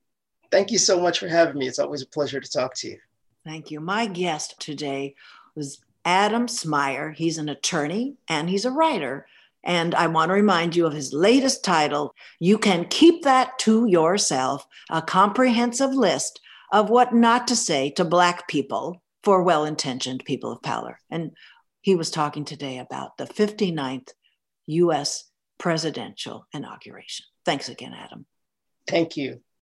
Thank 0.51 0.71
you 0.71 0.77
so 0.77 0.99
much 0.99 1.19
for 1.19 1.27
having 1.27 1.57
me. 1.57 1.67
It's 1.67 1.79
always 1.79 2.01
a 2.01 2.07
pleasure 2.07 2.39
to 2.39 2.51
talk 2.51 2.73
to 2.75 2.89
you. 2.89 2.97
Thank 3.45 3.71
you. 3.71 3.79
My 3.79 4.05
guest 4.05 4.55
today 4.59 5.15
was 5.55 5.79
Adam 6.05 6.47
Smyer. 6.47 7.13
He's 7.13 7.37
an 7.37 7.49
attorney 7.49 8.15
and 8.29 8.49
he's 8.49 8.65
a 8.65 8.71
writer. 8.71 9.27
And 9.63 9.93
I 9.95 10.07
want 10.07 10.29
to 10.29 10.35
remind 10.35 10.75
you 10.75 10.85
of 10.85 10.93
his 10.93 11.11
latest 11.11 11.65
title, 11.65 12.15
You 12.39 12.57
Can 12.57 12.85
Keep 12.85 13.23
That 13.23 13.59
to 13.59 13.85
Yourself, 13.85 14.65
a 14.89 15.01
comprehensive 15.01 15.93
list 15.93 16.39
of 16.71 16.89
what 16.89 17.13
not 17.13 17.47
to 17.47 17.55
say 17.55 17.89
to 17.91 18.05
Black 18.05 18.47
people 18.47 19.01
for 19.27 19.43
well 19.43 19.65
intentioned 19.65 20.23
people 20.23 20.53
of 20.53 20.61
pallor. 20.61 21.01
And 21.11 21.31
he 21.81 21.95
was 21.95 22.09
talking 22.09 22.45
today 22.45 22.77
about 22.77 23.17
the 23.17 23.25
59th 23.25 24.07
US 24.67 25.29
presidential 25.57 26.47
inauguration. 26.53 27.25
Thanks 27.43 27.67
again, 27.67 27.93
Adam. 27.93 28.25
Thank 28.87 29.17
you. 29.17 29.41